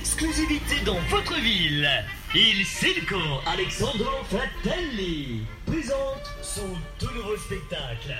exclusivité 0.00 0.80
dans 0.86 0.98
votre 1.10 1.34
ville. 1.34 1.86
Il 2.34 2.64
Circo 2.64 3.18
Alexandro 3.46 4.24
Fratelli 4.30 5.42
présente 5.66 6.26
son 6.40 6.68
tout 6.98 7.12
nouveau 7.14 7.36
spectacle. 7.36 8.16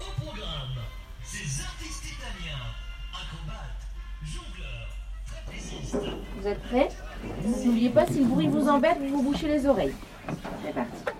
Au 0.00 0.20
programme, 0.20 0.82
ces 1.22 1.62
artistes 1.62 2.04
italiens, 2.04 2.66
acrobates, 3.14 3.86
jongleurs, 4.24 4.90
trapézistes. 5.24 6.18
Vous 6.40 6.46
êtes 6.48 6.62
prêts? 6.64 6.88
N'oubliez 7.44 7.90
pas, 7.90 8.06
si 8.06 8.18
le 8.18 8.26
bruit 8.26 8.48
vous 8.48 8.68
embête, 8.68 8.98
vous 8.98 9.22
vous 9.22 9.30
bouchez 9.30 9.46
les 9.46 9.66
oreilles. 9.66 9.94
C'est 10.64 10.74
parti. 10.74 11.17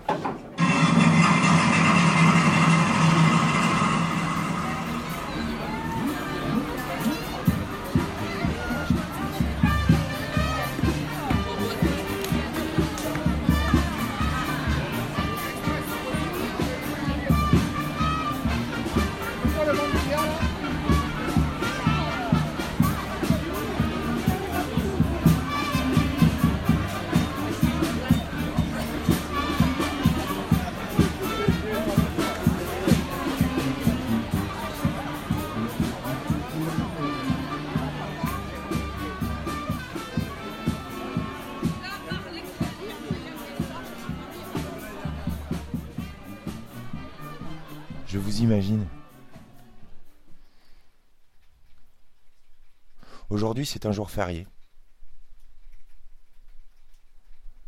Aujourd'hui, 53.49 53.65
c'est 53.65 53.87
un 53.87 53.91
jour 53.91 54.11
férié. 54.11 54.47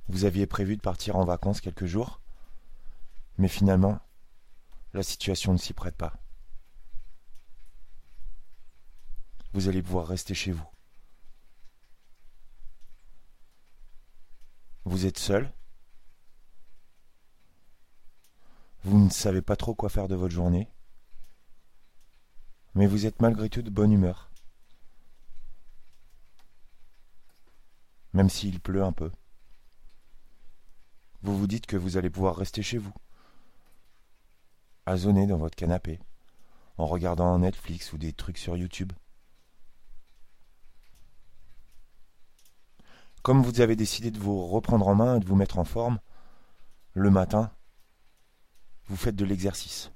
Vous 0.09 0.25
aviez 0.25 0.45
prévu 0.45 0.77
de 0.77 0.81
partir 0.81 1.15
en 1.15 1.25
vacances 1.25 1.59
quelques 1.59 1.87
jours, 1.87 2.21
mais 3.39 3.47
finalement, 3.47 3.97
la 4.93 5.01
situation 5.01 5.53
ne 5.53 5.57
s'y 5.57 5.73
prête 5.73 5.95
pas. 5.95 6.13
Vous 9.53 9.69
allez 9.69 9.81
pouvoir 9.81 10.05
rester 10.05 10.35
chez 10.35 10.51
vous. 10.51 10.69
Vous 14.85 15.07
êtes 15.07 15.17
seul 15.17 15.51
Vous 18.83 18.99
ne 18.99 19.09
savez 19.09 19.41
pas 19.41 19.55
trop 19.55 19.73
quoi 19.73 19.89
faire 19.89 20.07
de 20.07 20.13
votre 20.13 20.35
journée, 20.35 20.69
mais 22.75 22.85
vous 22.85 23.07
êtes 23.07 23.19
malgré 23.19 23.49
tout 23.49 23.63
de 23.63 23.71
bonne 23.71 23.91
humeur, 23.91 24.30
même 28.13 28.29
s'il 28.29 28.59
pleut 28.59 28.83
un 28.83 28.91
peu. 28.91 29.11
Vous 31.23 31.37
vous 31.37 31.47
dites 31.47 31.65
que 31.65 31.77
vous 31.77 31.97
allez 31.97 32.09
pouvoir 32.09 32.35
rester 32.35 32.63
chez 32.63 32.77
vous, 32.77 32.93
à 34.85 34.97
zoner 34.97 35.27
dans 35.27 35.37
votre 35.37 35.55
canapé, 35.55 35.99
en 36.77 36.87
regardant 36.87 37.37
Netflix 37.37 37.93
ou 37.93 37.97
des 37.97 38.13
trucs 38.13 38.37
sur 38.37 38.57
YouTube. 38.57 38.91
Comme 43.21 43.43
vous 43.43 43.61
avez 43.61 43.75
décidé 43.75 44.09
de 44.09 44.17
vous 44.17 44.47
reprendre 44.47 44.87
en 44.87 44.95
main 44.95 45.17
et 45.17 45.19
de 45.19 45.27
vous 45.27 45.35
mettre 45.35 45.59
en 45.59 45.63
forme, 45.63 45.99
le 46.93 47.11
matin, 47.11 47.51
vous 48.87 48.97
faites 48.97 49.15
de 49.15 49.25
l'exercice. 49.25 49.91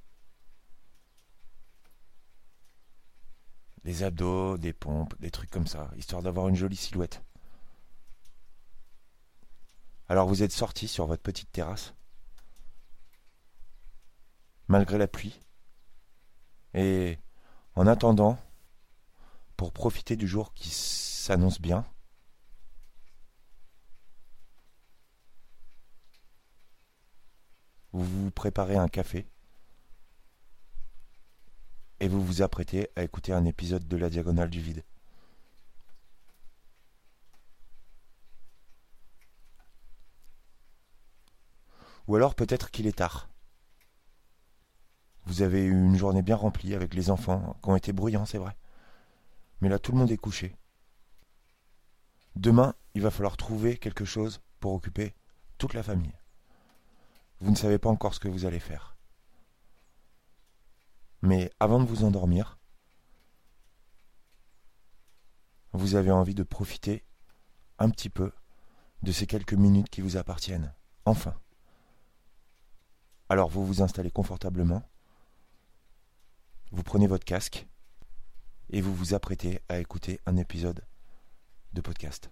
Des 3.83 4.03
abdos, 4.03 4.57
des 4.57 4.73
pompes, 4.73 5.19
des 5.19 5.31
trucs 5.31 5.49
comme 5.49 5.67
ça, 5.67 5.89
histoire 5.97 6.21
d'avoir 6.21 6.47
une 6.47 6.55
jolie 6.55 6.75
silhouette. 6.75 7.23
Alors 10.07 10.27
vous 10.27 10.43
êtes 10.43 10.51
sorti 10.51 10.87
sur 10.87 11.07
votre 11.07 11.23
petite 11.23 11.51
terrasse, 11.51 11.93
malgré 14.67 14.97
la 14.97 15.07
pluie, 15.07 15.39
et 16.73 17.17
en 17.75 17.87
attendant, 17.87 18.37
pour 19.57 19.71
profiter 19.71 20.15
du 20.15 20.27
jour 20.27 20.53
qui 20.53 20.69
s'annonce 20.69 21.59
bien, 21.59 21.85
vous 27.93 28.03
vous 28.03 28.31
préparez 28.31 28.75
un 28.75 28.89
café 28.89 29.25
et 31.99 32.07
vous 32.07 32.23
vous 32.23 32.41
apprêtez 32.41 32.89
à 32.95 33.03
écouter 33.03 33.31
un 33.31 33.45
épisode 33.45 33.87
de 33.87 33.97
la 33.97 34.09
diagonale 34.09 34.49
du 34.49 34.61
vide. 34.61 34.83
Ou 42.07 42.15
alors 42.15 42.35
peut-être 42.35 42.71
qu'il 42.71 42.87
est 42.87 42.97
tard. 42.97 43.29
Vous 45.25 45.41
avez 45.41 45.63
eu 45.63 45.71
une 45.71 45.97
journée 45.97 46.21
bien 46.21 46.35
remplie 46.35 46.75
avec 46.75 46.93
les 46.93 47.09
enfants, 47.09 47.57
qui 47.63 47.69
ont 47.69 47.75
été 47.75 47.93
bruyants, 47.93 48.25
c'est 48.25 48.37
vrai. 48.37 48.55
Mais 49.61 49.69
là, 49.69 49.79
tout 49.79 49.91
le 49.91 49.97
monde 49.97 50.11
est 50.11 50.17
couché. 50.17 50.55
Demain, 52.35 52.75
il 52.93 53.01
va 53.01 53.11
falloir 53.11 53.37
trouver 53.37 53.77
quelque 53.77 54.05
chose 54.05 54.41
pour 54.59 54.73
occuper 54.73 55.15
toute 55.57 55.73
la 55.73 55.83
famille. 55.83 56.15
Vous 57.39 57.49
ne 57.49 57.55
savez 57.55 57.79
pas 57.79 57.89
encore 57.89 58.13
ce 58.13 58.19
que 58.19 58.27
vous 58.27 58.45
allez 58.45 58.59
faire. 58.59 58.95
Mais 61.21 61.51
avant 61.59 61.79
de 61.79 61.85
vous 61.85 62.03
endormir, 62.03 62.59
vous 65.73 65.95
avez 65.95 66.11
envie 66.11 66.35
de 66.35 66.43
profiter 66.43 67.03
un 67.79 67.89
petit 67.89 68.09
peu 68.09 68.31
de 69.01 69.11
ces 69.11 69.25
quelques 69.25 69.53
minutes 69.53 69.89
qui 69.89 70.01
vous 70.01 70.17
appartiennent. 70.17 70.73
Enfin. 71.05 71.35
Alors 73.27 73.49
vous 73.49 73.65
vous 73.65 73.81
installez 73.81 74.11
confortablement, 74.11 74.87
vous 76.71 76.83
prenez 76.83 77.07
votre 77.07 77.25
casque 77.25 77.67
et 78.69 78.81
vous 78.81 78.93
vous 78.93 79.13
apprêtez 79.13 79.61
à 79.69 79.79
écouter 79.79 80.19
un 80.25 80.37
épisode 80.37 80.85
de 81.73 81.81
podcast. 81.81 82.29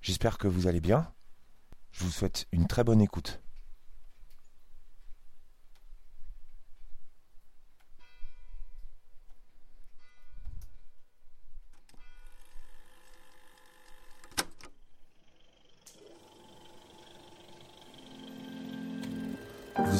J'espère 0.00 0.38
que 0.38 0.48
vous 0.48 0.66
allez 0.66 0.80
bien. 0.80 1.12
Je 1.92 2.04
vous 2.04 2.10
souhaite 2.10 2.46
une 2.52 2.66
très 2.66 2.84
bonne 2.84 3.02
écoute. 3.02 3.40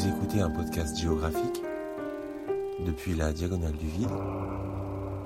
Vous 0.01 0.09
écoutez 0.09 0.41
un 0.41 0.49
podcast 0.49 0.97
géographique 0.97 1.61
depuis 2.87 3.15
la 3.15 3.35
diagonale 3.35 3.77
du 3.77 3.87
vide. 3.87 4.09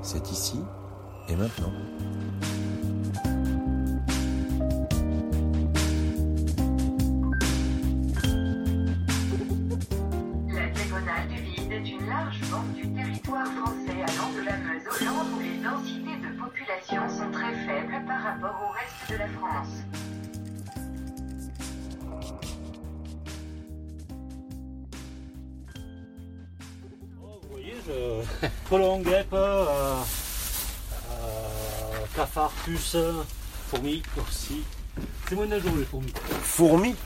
C'est 0.03 0.33
ici 0.33 0.59
et 1.29 1.37
maintenant. 1.37 1.71
Oh, 27.87 27.91
Vous 27.91 27.93
voyez, 27.93 28.23
je... 28.43 28.49
Colon, 28.69 29.01
guêpe, 29.01 29.33
euh, 29.33 29.67
euh, 31.11 32.07
cafard, 32.17 32.51
puce, 32.65 32.97
fourmis 33.69 34.03
aussi. 34.19 34.63
C'est 35.29 35.35
moins 35.35 35.47
d'un 35.47 35.59
jour 35.59 35.73
les 35.77 35.85
fourmis. 35.85 36.13
Fourmis 36.43 36.97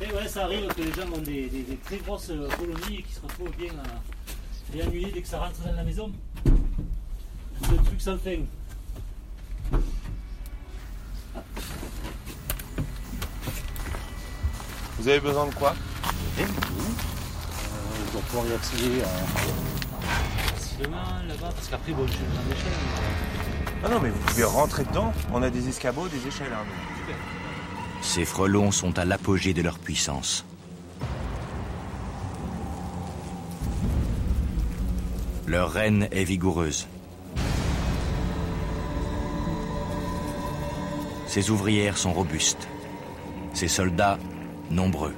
Et 0.00 0.12
ouais, 0.12 0.28
ça 0.28 0.44
arrive 0.44 0.66
que 0.74 0.82
les 0.82 0.92
gens 0.92 1.08
ont 1.12 1.18
des, 1.18 1.48
des- 1.48 1.62
des 1.62 1.76
très 1.76 1.98
grosses 1.98 2.30
euh, 2.30 2.48
colonies 2.58 2.98
et 2.98 3.02
qui 3.02 3.12
se 3.12 3.20
retrouvent 3.20 3.54
bien, 3.56 3.72
euh, 3.72 4.72
bien 4.72 4.86
ennuyés 4.86 5.10
dès 5.12 5.22
que 5.22 5.28
ça 5.28 5.38
rentre 5.40 5.60
dans 5.60 5.72
la 5.74 5.82
maison. 5.84 6.12
C'est 7.62 7.70
le 7.72 7.76
truc 7.82 8.00
sans 8.00 8.18
fin. 8.18 8.36
Vous 14.98 15.08
avez 15.08 15.20
besoin 15.20 15.46
de 15.46 15.54
quoi? 15.54 15.74
Tout. 16.36 16.42
Euh, 16.42 16.46
je 18.06 18.12
dois 18.12 18.20
pouvoir 18.22 18.46
y 18.46 18.54
accéder 18.54 19.00
euh, 19.02 19.06
facilement 20.78 20.98
là-bas 21.26 21.52
parce 21.54 21.68
qu'après, 21.68 21.92
bon, 21.92 22.06
je 22.06 22.12
suis 22.12 22.20
dans 22.22 22.48
l'échelle. 22.48 22.72
Ah 23.84 23.88
non, 23.88 24.00
mais 24.00 24.10
vous 24.10 24.20
pouvez 24.20 24.44
rentrer 24.44 24.84
dedans. 24.84 25.12
On 25.32 25.42
a 25.42 25.50
des 25.50 25.68
escabeaux, 25.68 26.08
des 26.08 26.26
échelles. 26.26 26.52
hein, 26.52 26.64
donc. 26.64 27.16
Ces 28.02 28.24
frelons 28.24 28.70
sont 28.70 28.98
à 28.98 29.04
l'apogée 29.04 29.54
de 29.54 29.62
leur 29.62 29.78
puissance. 29.78 30.44
Leur 35.46 35.70
reine 35.70 36.08
est 36.12 36.24
vigoureuse. 36.24 36.86
Ses 41.26 41.50
ouvrières 41.50 41.98
sont 41.98 42.12
robustes. 42.12 42.68
Ses 43.54 43.68
soldats, 43.68 44.18
nombreux. 44.70 45.14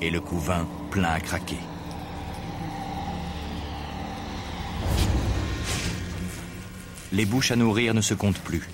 Et 0.00 0.10
le 0.10 0.20
couvain 0.20 0.66
plein 0.90 1.10
à 1.10 1.20
craquer. 1.20 1.58
Les 7.12 7.24
bouches 7.24 7.50
à 7.50 7.56
nourrir 7.56 7.94
ne 7.94 8.00
se 8.00 8.14
comptent 8.14 8.38
plus. 8.38 8.68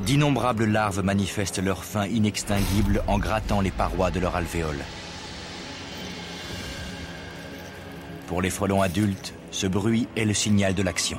D'innombrables 0.00 0.66
larves 0.66 1.02
manifestent 1.02 1.62
leur 1.62 1.84
faim 1.84 2.06
inextinguible 2.06 3.02
en 3.06 3.18
grattant 3.18 3.60
les 3.60 3.70
parois 3.70 4.10
de 4.10 4.20
leur 4.20 4.36
alvéole. 4.36 4.84
Pour 8.26 8.42
les 8.42 8.50
frelons 8.50 8.82
adultes, 8.82 9.34
ce 9.50 9.66
bruit 9.66 10.08
est 10.16 10.24
le 10.24 10.34
signal 10.34 10.74
de 10.74 10.82
l'action. 10.82 11.18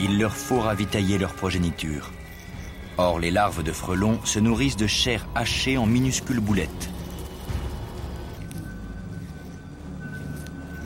Il 0.00 0.18
leur 0.18 0.36
faut 0.36 0.60
ravitailler 0.60 1.18
leur 1.18 1.32
progéniture. 1.34 2.10
Or, 2.98 3.18
les 3.18 3.30
larves 3.30 3.62
de 3.62 3.72
frelons 3.72 4.18
se 4.24 4.38
nourrissent 4.38 4.76
de 4.76 4.86
chair 4.86 5.26
hachée 5.34 5.76
en 5.78 5.86
minuscules 5.86 6.40
boulettes. 6.40 6.90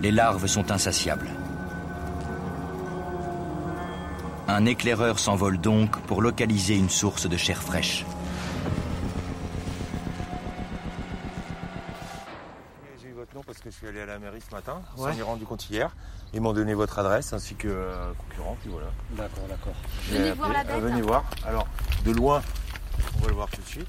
Les 0.01 0.11
larves 0.11 0.47
sont 0.47 0.71
insatiables. 0.71 1.29
Un 4.49 4.65
éclaireur 4.67 5.19
s'envole 5.19 5.59
donc 5.59 6.01
pour 6.03 6.23
localiser 6.23 6.77
une 6.77 6.89
source 6.89 7.29
de 7.29 7.37
chair 7.37 7.63
fraîche. 7.63 8.05
J'ai 13.01 13.09
eu 13.09 13.13
votre 13.13 13.35
nom 13.35 13.43
parce 13.47 13.59
que 13.59 13.71
je 13.71 13.77
suis 13.77 13.87
allé 13.87 14.01
à 14.01 14.07
la 14.07 14.19
mairie 14.19 14.41
ce 14.49 14.53
matin. 14.55 14.81
On 14.97 15.03
Ouais. 15.05 15.13
s'en 15.13 15.19
est 15.19 15.23
rendu 15.23 15.45
compte 15.45 15.69
hier. 15.71 15.95
Ils 16.33 16.41
m'ont 16.41 16.53
donné 16.53 16.75
votre 16.75 16.99
adresse 16.99 17.33
ainsi 17.33 17.55
que 17.57 17.67
euh, 17.69 18.13
concurrent. 18.19 18.57
Puis 18.61 18.71
voilà. 18.71 18.87
D'accord, 19.11 19.45
d'accord. 19.49 19.73
J'ai 20.09 20.17
Venez 20.19 20.29
appelé. 20.31 20.39
voir 20.39 20.53
la 20.53 20.61
Euh, 20.61 20.65
bête. 20.65 20.83
venez 20.83 21.03
voir. 21.03 21.25
Alors, 21.47 21.67
de 22.05 22.13
loin, 22.13 22.43
on 23.17 23.23
va 23.23 23.29
le 23.29 23.35
voir 23.35 23.49
tout 23.51 23.61
de 23.61 23.67
suite. 23.67 23.89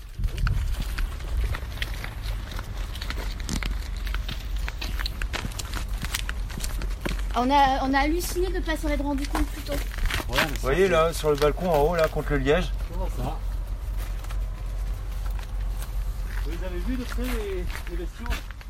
On 7.35 7.49
a, 7.49 7.79
on 7.83 7.93
a 7.93 7.99
halluciné 7.99 8.47
de 8.47 8.55
ne 8.55 8.59
pas 8.59 8.75
s'en 8.75 8.89
être 8.89 9.03
rendu 9.03 9.25
compte 9.27 9.45
plus 9.47 9.61
tôt. 9.61 9.73
Ouais, 10.29 10.39
Vous 10.49 10.61
voyez 10.61 10.87
là, 10.89 11.13
sur 11.13 11.29
le 11.29 11.37
balcon 11.37 11.69
en 11.69 11.79
haut, 11.79 11.95
là, 11.95 12.07
contre 12.09 12.31
le 12.31 12.39
liège. 12.39 12.71
Comment 12.91 13.07
ça 13.17 13.37
Vous 16.45 16.65
avez 16.65 16.79
vus 16.79 16.97
de 16.97 17.03
près, 17.03 17.23
les, 17.23 17.65
les 17.91 17.97
bestiaux 17.97 18.25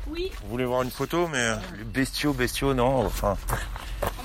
Oui. 0.08 0.30
Vous 0.42 0.50
voulez 0.50 0.64
voir 0.64 0.82
une 0.82 0.90
photo, 0.90 1.28
mais 1.28 1.38
euh, 1.38 1.56
les 1.78 1.84
bestiaux, 1.84 2.32
bestiaux, 2.32 2.74
non. 2.74 3.06
Enfin, 3.06 3.36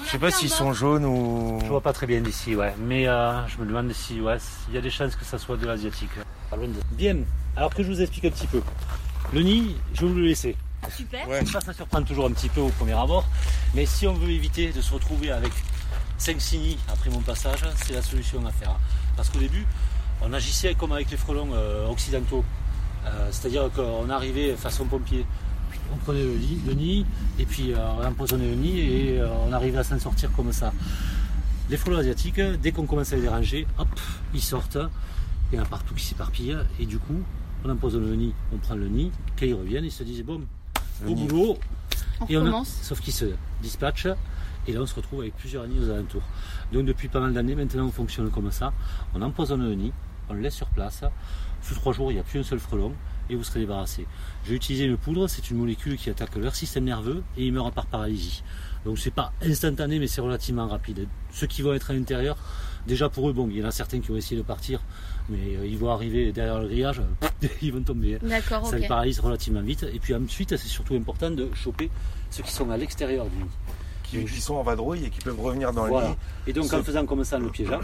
je 0.06 0.10
sais 0.12 0.20
pas 0.20 0.32
s'ils 0.32 0.50
sont 0.50 0.74
jaunes 0.74 1.06
ou. 1.06 1.60
Je 1.62 1.68
vois 1.68 1.82
pas 1.82 1.94
très 1.94 2.08
bien 2.08 2.22
d'ici, 2.22 2.56
ouais. 2.56 2.74
Mais 2.80 3.08
euh, 3.08 3.46
je 3.48 3.58
me 3.58 3.66
demande 3.66 3.92
si, 3.94 4.20
ouais, 4.20 4.38
s'il 4.40 4.74
y 4.74 4.78
a 4.78 4.82
des 4.82 4.90
chances 4.90 5.16
que 5.16 5.26
ça 5.26 5.38
soit 5.38 5.58
de 5.58 5.66
l'asiatique. 5.66 6.10
Bien. 6.92 7.18
Alors 7.56 7.74
que 7.74 7.84
je 7.84 7.88
vous 7.90 8.02
explique 8.02 8.26
un 8.26 8.30
petit 8.30 8.48
peu. 8.48 8.62
Le 9.34 9.42
nid, 9.42 9.76
je 9.94 10.02
vais 10.02 10.08
vous 10.08 10.16
le 10.16 10.26
laisser. 10.26 10.56
Super. 10.96 11.28
Ouais. 11.28 11.46
Ça, 11.46 11.60
ça 11.60 11.74
surprend 11.74 12.02
toujours 12.04 12.28
un 12.28 12.32
petit 12.32 12.50
peu 12.50 12.62
au 12.62 12.70
premier 12.70 12.94
abord. 12.94 13.26
Mais 13.76 13.86
si 13.86 14.08
on 14.08 14.14
veut 14.14 14.30
éviter 14.30 14.72
de 14.72 14.82
se 14.82 14.94
retrouver 14.94 15.32
avec 15.32 15.52
5-6 16.20 16.58
nids 16.60 16.78
après 16.92 17.10
mon 17.10 17.20
passage, 17.22 17.60
c'est 17.76 17.94
la 17.94 18.02
solution 18.02 18.46
à 18.46 18.52
faire. 18.52 18.76
Parce 19.16 19.30
qu'au 19.30 19.40
début, 19.40 19.66
on 20.22 20.32
agissait 20.34 20.74
comme 20.76 20.94
avec 20.94 21.12
les 21.12 21.18
frelons 21.18 21.50
euh, 21.54 21.88
occidentaux. 21.88 22.46
Euh, 23.06 23.28
C'est-à-dire 23.32 23.70
qu'on 23.76 24.10
arrivait 24.10 24.56
façon 24.56 24.86
pompier. 24.86 25.26
On 25.94 25.98
prenait 25.98 26.24
le 26.24 26.36
nid, 26.38 26.60
le 26.68 26.74
nid, 26.74 27.06
et 27.40 27.46
puis 27.46 27.74
euh, 27.74 27.78
on 28.00 28.06
empoisonnait 28.06 28.50
le 28.50 28.56
nid 28.56 28.80
et 28.80 29.20
euh, 29.20 29.28
on 29.48 29.54
arrivait 29.54 29.78
à 29.78 29.84
s'en 29.84 29.98
sortir 30.00 30.32
comme 30.34 30.52
ça. 30.52 30.74
Les 31.70 31.78
frelons 31.78 31.98
asiatiques, 31.98 32.40
dès 32.62 32.72
qu'on 32.72 32.86
commence 32.86 33.12
à 33.14 33.16
les 33.16 33.24
déranger, 33.24 33.68
hop, 33.78 33.88
ils 34.34 34.42
sortent. 34.42 34.78
Il 35.52 35.58
y 35.58 35.60
en 35.60 35.64
a 35.64 35.66
partout 35.68 35.94
qui 35.96 36.06
s'éparpillent. 36.06 36.58
Et 36.80 36.86
du 36.86 36.98
coup, 36.98 37.22
on 37.66 37.70
empoisonne 37.70 38.06
le 38.10 38.16
nid, 38.16 38.34
on 38.54 38.58
prend 38.58 38.76
le 38.76 38.88
nid. 38.88 39.12
Quand 39.40 39.46
ils 39.46 39.54
reviennent, 39.54 39.86
ils 39.86 39.92
se 39.92 40.04
disent 40.04 40.24
bon, 40.24 40.42
au 41.06 41.16
boulot, 41.16 41.58
On 42.22 42.26
et 42.28 42.38
on 42.38 42.42
a- 42.42 42.44
recommence. 42.46 42.80
sauf 42.84 43.00
qu'ils 43.00 43.14
se 43.14 43.26
dispatchent 43.62 44.08
et 44.68 44.74
là 44.74 44.82
on 44.82 44.86
se 44.86 44.96
retrouve 44.96 45.22
avec 45.22 45.36
plusieurs 45.38 45.66
nids 45.68 45.80
aux 45.86 45.90
alentours. 45.90 46.24
Donc 46.74 46.86
depuis 46.86 47.08
pas 47.08 47.20
mal 47.22 47.34
d'années 47.34 47.56
maintenant 47.56 47.86
on 47.86 47.92
fonctionne 47.92 48.30
comme 48.30 48.52
ça. 48.52 48.74
On 49.14 49.22
empoisonne 49.22 49.62
le 49.64 49.76
nid, 49.76 49.94
on 50.30 50.34
le 50.34 50.42
laisse 50.42 50.56
sur 50.56 50.68
place. 50.68 51.04
Sous 51.62 51.76
trois 51.76 51.94
jours 51.94 52.12
il 52.12 52.16
n'y 52.16 52.20
a 52.20 52.24
plus 52.24 52.40
un 52.40 52.44
seul 52.44 52.60
frelon 52.60 52.92
et 53.30 53.36
vous 53.36 53.44
serez 53.44 53.60
débarrassé. 53.62 54.06
J'ai 54.46 54.56
utilisé 54.56 54.86
une 54.86 54.98
poudre, 54.98 55.28
c'est 55.28 55.50
une 55.50 55.58
molécule 55.58 55.98
qui 55.98 56.10
attaque 56.10 56.36
leur 56.36 56.56
système 56.56 56.86
nerveux 56.86 57.24
et 57.38 57.46
ils 57.46 57.54
meurent 57.54 57.72
par 57.72 57.86
paralysie. 57.86 58.44
Donc 58.86 58.98
c'est 59.00 59.12
pas 59.12 59.34
instantané 59.42 60.00
mais 60.00 60.08
c'est 60.08 60.22
relativement 60.22 60.68
rapide. 60.68 61.08
Ceux 61.32 61.48
qui 61.48 61.62
vont 61.62 61.74
être 61.74 61.92
à 61.92 61.94
l'intérieur, 61.94 62.38
déjà 62.86 63.10
pour 63.10 63.30
eux, 63.30 63.34
bon, 63.34 63.48
il 63.50 63.58
y 63.58 63.64
en 63.64 63.68
a 63.68 63.72
certains 63.72 64.00
qui 64.00 64.10
vont 64.10 64.16
essayer 64.18 64.38
de 64.38 64.46
partir, 64.46 64.82
mais 65.30 65.58
euh, 65.58 65.66
ils 65.68 65.78
vont 65.78 65.90
arriver 65.92 66.32
derrière 66.32 66.60
le 66.60 66.68
grillage, 66.68 67.02
ils 67.62 67.74
vont 67.74 67.82
tomber. 67.82 68.18
D'accord, 68.22 68.66
Ça 68.68 68.78
les 68.78 68.88
paralyse 68.88 69.20
relativement 69.20 69.62
vite. 69.62 69.86
Et 69.94 70.00
puis 70.00 70.14
ensuite, 70.16 70.56
c'est 70.56 70.68
surtout 70.68 70.96
important 70.96 71.30
de 71.32 71.50
choper 71.54 71.90
ceux 72.30 72.44
qui 72.44 72.52
sont 72.52 72.70
à 72.70 72.78
l'extérieur 72.78 73.26
du 73.26 73.38
nid. 73.38 73.50
Qui, 74.04 74.24
qui 74.24 74.40
sont 74.40 74.56
en 74.56 74.64
vadrouille 74.64 75.04
et 75.06 75.10
qui 75.10 75.20
peuvent 75.20 75.40
revenir 75.42 75.74
dans 75.74 75.84
le 75.84 75.90
Voilà. 75.90 76.10
lit. 76.12 76.16
Et 76.48 76.54
donc 76.54 76.72
en 76.72 76.82
faisant 76.82 77.06
comme 77.06 77.26
ça, 77.26 77.38
le 77.40 77.50
piégeant, 77.50 77.82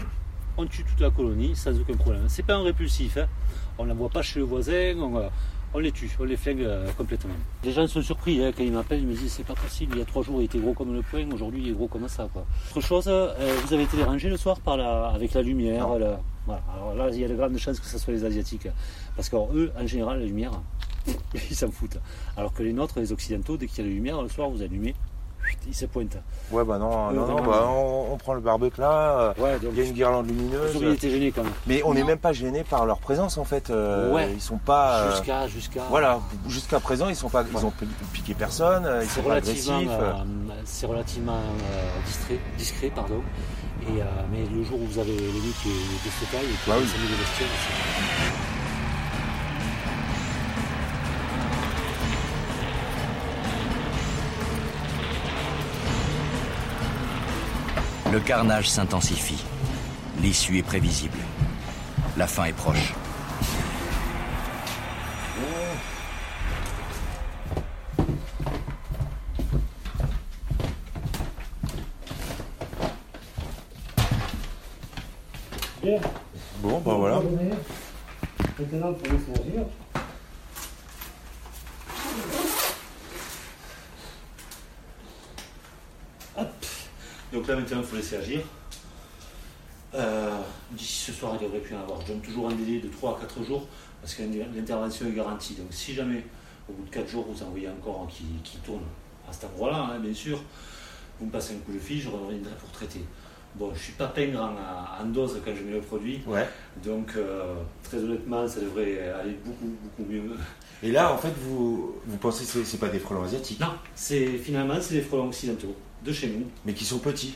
on 0.56 0.66
tue 0.66 0.84
toute 0.84 1.00
la 1.00 1.10
colonie 1.10 1.54
sans 1.56 1.78
aucun 1.78 1.94
problème. 1.96 2.24
C'est 2.28 2.44
pas 2.44 2.54
un 2.54 2.62
répulsif. 2.62 3.16
hein. 3.16 3.26
On 3.78 3.84
ne 3.84 3.88
l'envoie 3.90 4.08
pas 4.08 4.22
chez 4.22 4.38
le 4.38 4.44
voisin. 4.44 4.94
On, 4.98 5.30
on 5.76 5.78
les 5.80 5.90
tue, 5.90 6.08
on 6.20 6.24
les 6.24 6.36
flingue 6.36 6.62
euh, 6.62 6.88
complètement. 6.96 7.34
Les 7.64 7.72
gens 7.72 7.86
sont 7.88 8.00
surpris 8.02 8.40
hein, 8.44 8.52
quand 8.56 8.62
ils 8.62 8.70
m'appellent, 8.70 9.00
ils 9.00 9.06
me 9.08 9.14
disent 9.16 9.32
c'est 9.32 9.42
pas 9.46 9.54
possible, 9.56 9.96
il 9.96 9.98
y 9.98 10.02
a 10.02 10.04
trois 10.04 10.22
jours 10.22 10.40
il 10.40 10.44
était 10.44 10.58
gros 10.60 10.72
comme 10.72 10.94
le 10.94 11.02
poing, 11.02 11.28
aujourd'hui 11.32 11.62
il 11.64 11.70
est 11.70 11.74
gros 11.74 11.88
comme 11.88 12.06
ça. 12.06 12.28
Quoi. 12.32 12.46
Autre 12.76 12.86
chose, 12.86 13.06
euh, 13.08 13.34
vous 13.66 13.74
avez 13.74 13.82
été 13.82 13.96
dérangé 13.96 14.28
le 14.28 14.36
soir 14.36 14.60
par 14.60 14.76
la, 14.76 15.08
avec 15.08 15.34
la 15.34 15.42
lumière. 15.42 15.88
la- 15.98 16.20
voilà. 16.46 16.62
Alors 16.76 16.94
là 16.94 17.08
il 17.12 17.18
y 17.18 17.24
a 17.24 17.28
de 17.28 17.34
grandes 17.34 17.56
chances 17.58 17.80
que 17.80 17.86
ce 17.86 17.98
soit 17.98 18.12
les 18.12 18.24
Asiatiques. 18.24 18.68
Parce 19.16 19.28
qu'eux, 19.28 19.72
en 19.76 19.86
général, 19.86 20.20
la 20.20 20.26
lumière, 20.26 20.52
ils 21.34 21.56
s'en 21.56 21.70
foutent. 21.72 21.98
Alors 22.36 22.52
que 22.52 22.62
les 22.62 22.72
nôtres, 22.72 23.00
les 23.00 23.10
Occidentaux, 23.12 23.56
dès 23.56 23.66
qu'il 23.66 23.78
y 23.78 23.80
a 23.88 23.90
la 23.90 23.94
lumière, 23.96 24.22
le 24.22 24.28
soir 24.28 24.48
vous 24.50 24.62
allumez, 24.62 24.94
ils 25.66 25.74
se 25.74 25.86
pointent. 25.86 26.18
Ouais, 26.50 26.62
bah 26.64 26.78
non, 26.78 27.10
non, 27.10 27.26
non, 27.26 27.42
bah, 27.42 27.64
on, 27.68 28.12
on 28.12 28.16
prend 28.16 28.34
le 28.34 28.40
barbecue 28.40 28.80
là. 28.80 29.18
euh, 29.18 29.32
Ouais, 29.38 29.58
donc 29.58 29.70
Il 29.74 29.78
y 29.78 29.82
a 29.82 29.84
une 29.88 29.92
guirlande 29.94 30.26
lumineuse. 30.28 30.76
auriez 30.76 30.92
été 30.92 31.10
gêné 31.10 31.32
quand 31.32 31.42
même. 31.42 31.52
Mais 31.66 31.82
on 31.84 31.94
n'est 31.94 32.04
même 32.04 32.18
pas 32.18 32.32
gêné 32.32 32.64
par 32.64 32.84
leur 32.86 32.98
présence 32.98 33.38
en 33.38 33.44
fait. 33.44 33.70
euh, 33.70 34.12
Ouais. 34.12 34.30
Ils 34.34 34.40
sont 34.42 34.58
pas. 34.58 34.98
euh, 35.00 35.10
Jusqu'à, 35.12 35.48
jusqu'à. 35.48 35.80
Voilà, 35.88 36.20
jusqu'à 36.48 36.80
présent 36.80 37.08
ils 37.08 37.16
sont 37.16 37.28
pas, 37.30 37.44
ils 37.50 37.64
ont 37.64 37.70
pi- 37.70 37.86
piqué 38.12 38.34
personne, 38.34 38.86
ils 39.02 39.08
C'est 39.08 39.14
sont 39.16 39.22
pas 39.22 39.30
relativement, 39.30 39.76
agressifs. 39.78 39.98
euh, 40.00 40.12
c'est 40.64 40.86
relativement 40.86 41.36
euh, 41.38 41.88
discret, 42.06 42.38
discret, 42.58 42.92
pardon. 42.94 43.20
Et, 43.86 44.00
mais 44.32 44.44
le 44.50 44.64
jour 44.64 44.80
où 44.80 44.86
vous 44.86 44.98
avez 44.98 45.12
le 45.14 45.22
nid 45.22 45.54
qui 45.62 45.68
est 45.68 45.72
de 45.72 46.10
cette 46.18 46.30
taille 46.30 46.40
et 46.44 46.48
qui 46.48 46.68
Bah 46.70 46.76
est 46.76 46.80
oui. 46.80 46.84
de 46.84 47.16
bestiole, 47.16 47.48
Le 58.14 58.20
carnage 58.20 58.70
s'intensifie. 58.70 59.42
L'issue 60.22 60.58
est 60.58 60.62
prévisible. 60.62 61.18
La 62.16 62.28
fin 62.28 62.44
est 62.44 62.52
proche. 62.52 62.94
Bon, 76.62 76.80
bah 76.86 76.94
voilà. 76.94 77.16
Maintenant. 77.16 78.94
Hop. 86.36 86.48
Donc 87.44 87.48
là 87.50 87.56
maintenant 87.60 87.78
il 87.80 87.84
faut 87.84 87.96
laisser 87.96 88.16
agir. 88.16 88.40
Euh, 89.94 90.30
D'ici 90.72 91.02
ce 91.04 91.12
soir 91.12 91.32
il 91.38 91.44
devrait 91.44 91.60
plus 91.60 91.74
en 91.76 91.80
avoir. 91.82 92.00
Je 92.00 92.06
donne 92.08 92.20
toujours 92.20 92.48
un 92.48 92.54
délai 92.54 92.80
de 92.80 92.88
3 92.88 93.18
à 93.18 93.20
4 93.20 93.44
jours 93.44 93.68
parce 94.00 94.14
que 94.14 94.22
l'intervention 94.56 95.06
est 95.06 95.12
garantie. 95.12 95.52
Donc 95.54 95.66
si 95.70 95.92
jamais 95.92 96.24
au 96.68 96.72
bout 96.72 96.84
de 96.84 96.90
4 96.90 97.06
jours 97.08 97.26
vous 97.28 97.42
en 97.42 97.50
voyez 97.50 97.68
encore 97.68 98.08
qui, 98.10 98.24
qui 98.42 98.56
tourne 98.58 98.80
à 99.28 99.32
cet 99.32 99.44
endroit-là, 99.44 99.90
hein, 99.92 99.98
bien 100.00 100.14
sûr, 100.14 100.40
vous 101.20 101.26
me 101.26 101.30
passez 101.30 101.54
un 101.54 101.58
coup 101.58 101.72
de 101.72 101.78
fil, 101.78 102.00
je 102.00 102.08
reviendrai 102.08 102.52
pour 102.58 102.70
traiter. 102.70 103.00
Bon, 103.56 103.72
je 103.74 103.78
suis 103.78 103.92
pas 103.92 104.06
pingre 104.08 104.40
en, 104.40 105.02
en 105.02 105.06
dose 105.06 105.38
quand 105.44 105.52
je 105.54 105.62
mets 105.62 105.72
le 105.74 105.80
produit, 105.80 106.22
Ouais. 106.26 106.48
donc 106.82 107.12
euh, 107.16 107.54
très 107.84 107.98
honnêtement, 107.98 108.48
ça 108.48 108.60
devrait 108.60 108.98
aller 109.10 109.36
beaucoup, 109.44 109.72
beaucoup 109.82 110.10
mieux. 110.10 110.22
Et 110.82 110.90
là, 110.90 111.12
en 111.12 111.18
fait, 111.18 111.32
vous, 111.40 111.94
vous 112.04 112.16
pensez 112.16 112.44
que 112.44 112.50
c'est- 112.50 112.64
c'est 112.64 112.78
pas 112.78 112.88
des 112.88 112.98
frelons 112.98 113.22
asiatiques, 113.22 113.60
Non, 113.60 113.74
c'est 113.94 114.26
finalement 114.38 114.74
c'est 114.80 114.94
des 114.94 115.02
frelons 115.02 115.28
occidentaux 115.28 115.76
de 116.04 116.12
chez 116.12 116.28
nous. 116.28 116.46
mais 116.64 116.72
qui 116.74 116.84
sont 116.84 116.98
petits. 116.98 117.34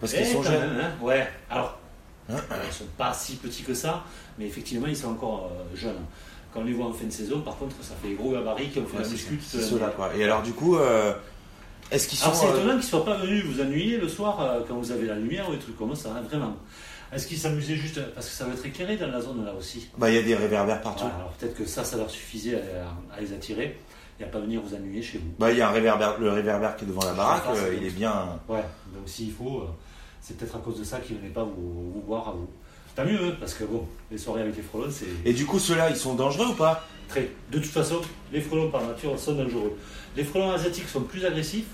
Parce 0.00 0.12
Eh, 0.14 0.18
qu'ils 0.18 0.26
sont 0.26 0.42
quand 0.42 0.50
jeunes. 0.50 0.74
même, 0.76 0.80
hein. 0.80 0.92
Ouais. 1.04 1.26
Alors, 1.50 1.78
Hein 2.28 2.36
ils 2.66 2.72
sont 2.74 2.84
pas 2.98 3.12
si 3.14 3.36
petits 3.36 3.62
que 3.62 3.72
ça, 3.74 4.02
mais 4.36 4.46
effectivement, 4.46 4.88
ils 4.88 4.96
sont 4.96 5.10
encore 5.10 5.52
euh, 5.52 5.76
jeunes. 5.76 5.94
Quand 6.52 6.60
on 6.60 6.64
les 6.64 6.72
voit 6.72 6.86
en 6.86 6.92
fin 6.92 7.04
de 7.06 7.10
saison, 7.12 7.40
par 7.40 7.56
contre, 7.56 7.76
ça 7.82 7.94
fait 8.02 8.14
gros 8.14 8.32
gabarit 8.32 8.68
qui 8.68 8.80
ont 8.80 8.86
fait 8.86 8.96
Ouais, 8.96 9.02
la 9.04 9.08
muscu. 9.08 9.38
c'est 9.46 9.60
ceux-là, 9.60 9.92
quoi. 9.94 10.10
Et 10.16 10.24
alors, 10.24 10.42
du 10.42 10.52
coup, 10.52 10.76
euh, 10.76 11.12
est-ce 11.92 12.08
qu'ils 12.08 12.18
sont. 12.18 12.24
Alors 12.26 12.36
c'est 12.36 12.46
euh, 12.46 12.50
étonnant 12.50 12.68
qu'ils 12.70 12.76
ne 12.78 12.82
soient 12.82 13.04
pas 13.04 13.16
venus 13.18 13.44
vous 13.44 13.60
ennuyer 13.60 13.98
le 13.98 14.08
soir 14.08 14.40
euh, 14.40 14.60
quand 14.66 14.74
vous 14.74 14.90
avez 14.90 15.06
la 15.06 15.14
lumière 15.14 15.48
ou 15.48 15.52
des 15.52 15.58
trucs 15.60 15.76
comme 15.78 15.94
ça, 15.94 16.10
hein, 16.16 16.22
vraiment. 16.28 16.56
Est-ce 17.12 17.28
qu'ils 17.28 17.38
s'amusaient 17.38 17.76
juste 17.76 18.00
parce 18.14 18.26
que 18.26 18.32
ça 18.32 18.44
va 18.46 18.54
être 18.54 18.66
éclairé 18.66 18.96
dans 18.96 19.06
la 19.06 19.20
zone 19.20 19.44
là 19.44 19.54
aussi 19.56 19.88
Bah, 19.96 20.10
il 20.10 20.16
y 20.16 20.18
a 20.18 20.22
des 20.22 20.34
réverbères 20.34 20.80
partout. 20.80 21.04
Alors 21.04 21.30
peut-être 21.38 21.54
que 21.56 21.64
ça, 21.64 21.84
ça 21.84 21.96
leur 21.96 22.10
suffisait 22.10 22.56
à, 22.56 23.16
à 23.16 23.20
les 23.20 23.32
attirer 23.32 23.78
et 24.20 24.24
à 24.24 24.26
pas 24.26 24.40
venir 24.40 24.60
vous 24.62 24.74
ennuyer 24.74 25.02
chez 25.02 25.18
vous. 25.18 25.30
Bah, 25.38 25.50
il 25.52 25.58
y 25.58 25.60
a 25.60 25.68
un 25.68 25.72
réverbère, 25.72 26.18
le 26.18 26.30
réverbère 26.30 26.76
qui 26.76 26.84
est 26.84 26.88
devant 26.88 27.04
la 27.04 27.12
baraque, 27.12 27.44
euh, 27.54 27.74
il 27.80 27.86
est 27.86 27.90
bien. 27.90 28.38
Ouais, 28.48 28.62
donc 28.94 29.02
s'il 29.06 29.32
faut, 29.32 29.60
euh, 29.60 29.66
c'est 30.20 30.36
peut-être 30.36 30.56
à 30.56 30.58
cause 30.60 30.78
de 30.78 30.84
ça 30.84 30.98
qu'ils 30.98 31.16
ne 31.16 31.20
venaient 31.20 31.32
pas 31.32 31.44
vous, 31.44 31.92
vous 31.94 32.02
voir 32.06 32.28
à 32.28 32.32
vous. 32.32 32.48
Tant 32.94 33.04
mieux, 33.04 33.18
hein, 33.22 33.36
parce 33.38 33.52
que 33.54 33.64
bon, 33.64 33.86
les 34.10 34.16
soirées 34.16 34.40
avec 34.42 34.56
les 34.56 34.62
frelons, 34.62 34.86
c'est 34.90 35.04
Et 35.24 35.34
du 35.34 35.44
coup, 35.44 35.58
ceux-là, 35.58 35.90
ils 35.90 35.96
sont 35.96 36.14
dangereux 36.14 36.46
ou 36.48 36.54
pas? 36.54 36.82
Très. 37.08 37.28
De 37.52 37.58
toute 37.58 37.70
façon, 37.70 38.00
les 38.32 38.40
frelons 38.40 38.70
par 38.70 38.82
nature 38.82 39.18
sont 39.18 39.34
dangereux. 39.34 39.76
Les 40.16 40.24
frelons 40.24 40.50
asiatiques 40.52 40.88
sont 40.88 41.02
plus 41.02 41.24
agressifs, 41.26 41.66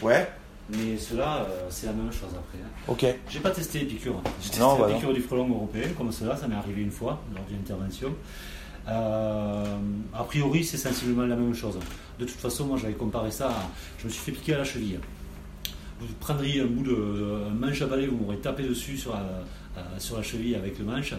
Ouais. 0.00 0.28
mais 0.70 0.96
ceux-là, 0.96 1.46
euh, 1.50 1.66
c'est 1.68 1.86
la 1.86 1.92
même 1.94 2.12
chose 2.12 2.28
après. 2.30 2.58
hein. 2.64 2.70
Ok. 2.86 3.04
J'ai 3.28 3.40
pas 3.40 3.50
testé 3.50 3.80
les 3.80 3.86
piqûres. 3.86 4.22
J'ai 4.40 4.50
testé 4.50 4.60
Non, 4.62 4.78
la 4.80 4.86
bah 4.86 4.94
piqûre 4.94 5.12
du 5.12 5.20
frelon 5.20 5.48
européen, 5.48 5.88
comme 5.98 6.12
cela, 6.12 6.36
ça 6.36 6.46
m'est 6.46 6.54
arrivé 6.54 6.80
une 6.82 6.92
fois 6.92 7.20
lors 7.34 7.44
d'une 7.46 7.58
intervention. 7.58 8.14
Euh, 8.88 9.64
a 10.14 10.24
priori, 10.24 10.64
c'est 10.64 10.76
sensiblement 10.78 11.26
la 11.26 11.36
même 11.36 11.54
chose. 11.54 11.78
De 12.18 12.24
toute 12.24 12.38
façon, 12.40 12.64
moi 12.66 12.78
j'avais 12.80 12.94
comparé 12.94 13.30
ça, 13.30 13.50
à- 13.50 13.68
je 13.98 14.06
me 14.06 14.10
suis 14.10 14.22
fait 14.22 14.32
piquer 14.32 14.54
à 14.54 14.58
la 14.58 14.64
cheville. 14.64 14.98
Vous 16.00 16.06
prendriez 16.20 16.62
un 16.62 16.66
bout 16.66 16.84
de 16.84 17.44
un 17.50 17.54
manche 17.54 17.82
à 17.82 17.86
balai, 17.86 18.06
vous 18.06 18.16
m'aurez 18.16 18.38
tapé 18.38 18.62
dessus 18.62 18.96
sur 18.96 19.12
la, 19.12 19.20
euh, 19.20 19.82
sur 19.98 20.16
la 20.16 20.22
cheville 20.22 20.54
avec 20.54 20.78
le 20.78 20.84
manche. 20.84 21.12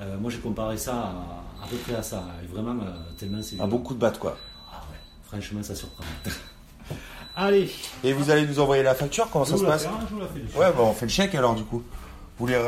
Euh, 0.00 0.16
moi 0.18 0.30
j'ai 0.30 0.38
comparé 0.38 0.76
ça 0.78 0.94
à, 0.94 1.64
à 1.64 1.68
peu 1.68 1.76
près 1.76 1.96
à 1.96 2.02
ça. 2.02 2.24
Et 2.44 2.46
vraiment, 2.46 2.76
tellement 3.18 3.42
c'est. 3.42 3.60
Un 3.60 3.66
bon 3.66 3.78
coup 3.78 3.94
de 3.94 3.98
batte, 3.98 4.18
quoi. 4.18 4.36
Ah 4.72 4.84
ouais, 4.90 4.96
franchement, 5.26 5.62
ça 5.62 5.74
surprend. 5.74 6.04
Allez, 7.36 7.70
Et 8.04 8.12
vous 8.12 8.30
allez 8.30 8.46
nous 8.46 8.58
envoyer 8.60 8.82
la 8.82 8.94
facture 8.96 9.28
Comment 9.30 9.44
je 9.44 9.50
ça 9.50 9.56
vous 9.56 9.62
se 9.62 9.66
la 9.66 9.72
passe 9.72 9.86
hein, 9.86 9.90
je 10.08 10.14
vous 10.14 10.20
la 10.20 10.26
fais 10.26 10.40
dessus. 10.40 10.56
Ouais, 10.56 10.72
bah, 10.72 10.80
on 10.82 10.92
fait 10.92 11.06
le 11.06 11.10
chèque 11.12 11.34
alors, 11.36 11.54
du 11.54 11.62
coup. 11.64 11.82
Vous 12.38 12.46
voulez, 12.46 12.58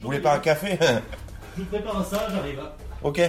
vous 0.00 0.06
voulez 0.08 0.20
pas 0.20 0.34
un 0.34 0.38
café 0.38 0.78
Je 1.56 1.62
vous 1.62 1.68
prépare 1.68 2.04
ça, 2.06 2.26
j'arrive. 2.30 2.60
Ok. 3.02 3.18
Euh, 3.18 3.28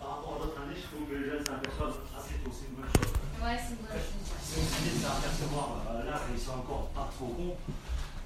par 0.00 0.08
rapport 0.16 0.34
à 0.40 0.44
votre 0.46 0.56
année, 0.62 0.76
je 0.76 0.86
trouve 0.88 1.06
que 1.08 1.14
les 1.18 1.28
gens 1.30 1.42
s'aperçoivent 1.44 1.98
assez 2.16 2.34
tôt, 2.44 2.50
c'est 2.54 2.68
une 2.70 2.76
bonne 2.80 2.92
chose. 2.94 3.12
Ouais, 3.42 3.56
c'est 3.58 3.74
une 3.74 3.82
bonne 3.84 4.00
chose. 4.00 4.26
C'est 4.42 4.60
aussi 4.60 4.96
de 4.96 5.02
s'apercevoir 5.02 5.68
qu'ils 6.32 6.40
sont 6.44 6.52
encore 6.52 6.88
pas 6.94 7.08
trop 7.16 7.26
cons, 7.28 7.56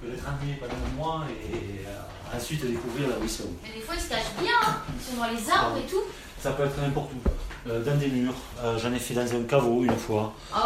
que 0.03 0.07
d'être 0.11 0.25
ennuyés 0.29 0.57
pendant 0.61 0.75
un 0.75 0.97
mois 0.97 1.25
et 1.31 1.87
euh, 1.87 2.37
ensuite 2.37 2.65
découvrir 2.67 3.09
là 3.09 3.15
où 3.21 3.25
ils 3.25 3.31
sont. 3.31 3.45
Mais 3.63 3.75
des 3.75 3.81
fois, 3.81 3.95
ils 3.97 4.01
se 4.01 4.09
cachent 4.09 4.35
bien. 4.41 4.53
hein. 4.67 4.77
Ils 4.99 5.05
sont 5.15 5.21
dans 5.21 5.29
les 5.31 5.51
arbres 5.51 5.77
et 5.79 5.87
tout. 5.91 6.03
Ça 6.41 6.53
peut 6.53 6.65
être 6.65 6.81
n'importe 6.81 7.11
où, 7.13 7.71
Euh, 7.71 7.83
dans 7.83 7.97
des 7.97 8.09
murs. 8.09 8.35
Euh, 8.63 8.79
J'en 8.79 8.93
ai 8.93 8.99
fait 8.99 9.15
dans 9.15 9.35
un 9.35 9.43
caveau 9.45 9.83
une 9.85 9.97
fois. 9.97 10.35
Oh, 10.55 10.59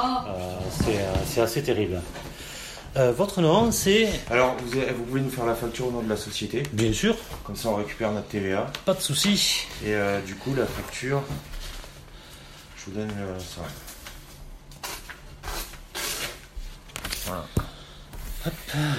c'est 0.84 0.96
euh, 0.98 1.14
c'est 1.26 1.40
assez 1.40 1.62
terrible. 1.62 2.00
Euh, 2.96 3.12
votre 3.12 3.40
nom, 3.40 3.70
c'est? 3.70 4.08
Alors, 4.30 4.56
vous, 4.64 4.72
avez- 4.76 4.92
vous 4.92 5.04
pouvez 5.04 5.20
nous 5.20 5.30
faire 5.30 5.44
la 5.46 5.54
facture 5.54 5.86
au 5.86 5.90
nom 5.92 6.02
de 6.02 6.08
la 6.08 6.16
société. 6.16 6.64
Bien 6.72 6.92
sûr, 6.92 7.14
Comme 7.44 7.54
ça, 7.54 7.68
on 7.68 7.76
récupère 7.76 8.10
notre 8.10 8.26
TVA. 8.28 8.66
pas 8.84 8.94
de 8.94 9.00
souci. 9.00 9.66
Et 9.84 9.94
euh, 9.94 10.20
du 10.22 10.34
coup, 10.34 10.52
la 10.56 10.66
facture, 10.66 11.22
je 12.78 12.90
vous 12.90 12.98
donne 12.98 13.10
euh, 13.16 13.38
ça. 13.38 13.60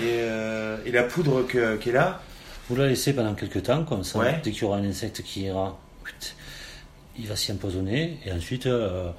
Et, 0.01 0.17
euh, 0.21 0.77
et 0.85 0.91
la 0.91 1.03
poudre 1.03 1.43
que- 1.43 1.75
qui 1.77 1.89
est 1.89 1.93
là, 1.93 2.21
Vous 2.69 2.75
la 2.75 2.87
laissez 2.87 3.13
pendant 3.13 3.33
quelques 3.33 3.63
temps, 3.63 3.83
comme 3.83 4.03
ça. 4.03 4.19
Ouais. 4.19 4.39
Dès 4.43 4.51
qu'il 4.51 4.61
y 4.61 4.65
aura 4.65 4.77
un 4.77 4.83
insecte 4.85 5.23
qui 5.23 5.41
ira, 5.45 5.79
il 7.17 7.27
va 7.27 7.35
s'y 7.35 7.51
empoisonner. 7.51 8.19
Et 8.25 8.31
ensuite, 8.31 8.67
euh, 8.67 9.09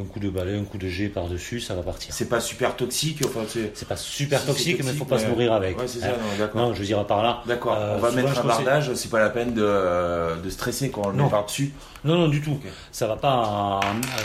un 0.00 0.04
coup 0.04 0.18
de 0.20 0.28
balai, 0.28 0.56
un 0.58 0.64
coup 0.64 0.78
de 0.78 0.88
jet 0.88 1.08
par-dessus, 1.08 1.60
ça 1.60 1.74
va 1.74 1.82
partir. 1.82 2.12
c'est 2.14 2.28
pas 2.28 2.40
super 2.40 2.76
toxique. 2.76 3.20
Enfin, 3.24 3.40
c'est. 3.48 3.86
Pas 3.86 3.96
super 3.96 4.40
Si, 4.40 4.46
toxique, 4.46 4.84
mais 4.84 4.90
il 4.92 4.96
faut 4.98 5.04
pas 5.04 5.18
se 5.18 5.26
nourrir 5.26 5.52
avec. 5.52 5.78
Ouais, 5.78 5.86
c'est 5.86 6.00
ça, 6.00 6.08
Hein. 6.08 6.50
non, 6.54 6.72
je 6.74 6.80
veux 6.80 6.84
dire 6.86 7.06
par 7.06 7.22
là. 7.22 7.42
D'accord, 7.46 7.76
euh, 7.78 7.96
on 7.96 8.00
va 8.00 8.10
souvent, 8.10 8.22
mettre 8.22 8.40
un 8.40 8.44
bardage, 8.44 8.94
c'est 8.94 9.10
pas 9.10 9.20
la 9.20 9.30
peine 9.30 9.54
de, 9.54 10.40
de 10.42 10.50
stresser 10.50 10.90
quand 10.90 11.02
on 11.06 11.08
le 11.10 11.22
met 11.22 11.28
par-dessus. 11.28 11.72
Non, 12.04 12.16
non, 12.18 12.28
du 12.28 12.40
tout. 12.40 12.58
Ça 12.92 13.06
va 13.06 13.16
pas 13.16 13.80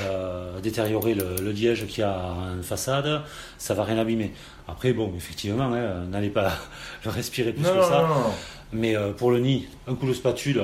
euh, 0.05 0.59
détériorer 0.61 1.13
le, 1.13 1.35
le 1.41 1.51
liège 1.51 1.85
qu'il 1.87 1.99
y 1.99 2.03
a 2.03 2.17
en 2.59 2.61
façade. 2.63 3.21
Ça 3.57 3.73
va 3.73 3.83
rien 3.83 3.97
abîmer. 3.97 4.33
Après, 4.67 4.93
bon, 4.93 5.11
effectivement, 5.17 5.63
hein, 5.73 6.05
n'allez 6.09 6.29
pas 6.29 6.51
le 7.05 7.09
respirer 7.11 7.53
plus 7.53 7.63
Non, 7.63 7.75
que 7.77 7.83
ça. 7.83 8.01
non. 8.07 8.31
Mais 8.71 8.95
euh, 8.95 9.11
pour 9.13 9.31
le 9.31 9.39
nid, 9.39 9.67
un 9.87 9.95
coup 9.95 10.07
de 10.07 10.13
spatule, 10.13 10.63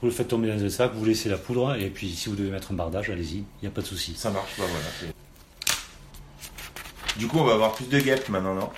vous 0.00 0.06
le 0.08 0.12
faites 0.12 0.28
tomber 0.28 0.48
dans 0.48 0.62
un 0.64 0.70
sac, 0.70 0.92
vous 0.94 1.04
laissez 1.04 1.28
la 1.28 1.38
poudre, 1.38 1.74
et 1.76 1.90
puis 1.90 2.10
si 2.14 2.28
vous 2.28 2.36
devez 2.36 2.50
mettre 2.50 2.70
un 2.72 2.74
bardage, 2.74 3.10
allez-y, 3.10 3.38
il 3.38 3.44
n'y 3.62 3.68
a 3.68 3.70
pas 3.70 3.80
de 3.82 3.86
souci. 3.86 4.14
Ça 4.16 4.30
marche, 4.30 4.52
bah 4.58 4.64
voilà. 4.68 5.12
Du 7.16 7.26
coup, 7.26 7.38
on 7.38 7.44
va 7.44 7.54
avoir 7.54 7.72
plus 7.72 7.86
de 7.86 7.98
guêpes 7.98 8.28
maintenant, 8.28 8.54
non? 8.54 8.70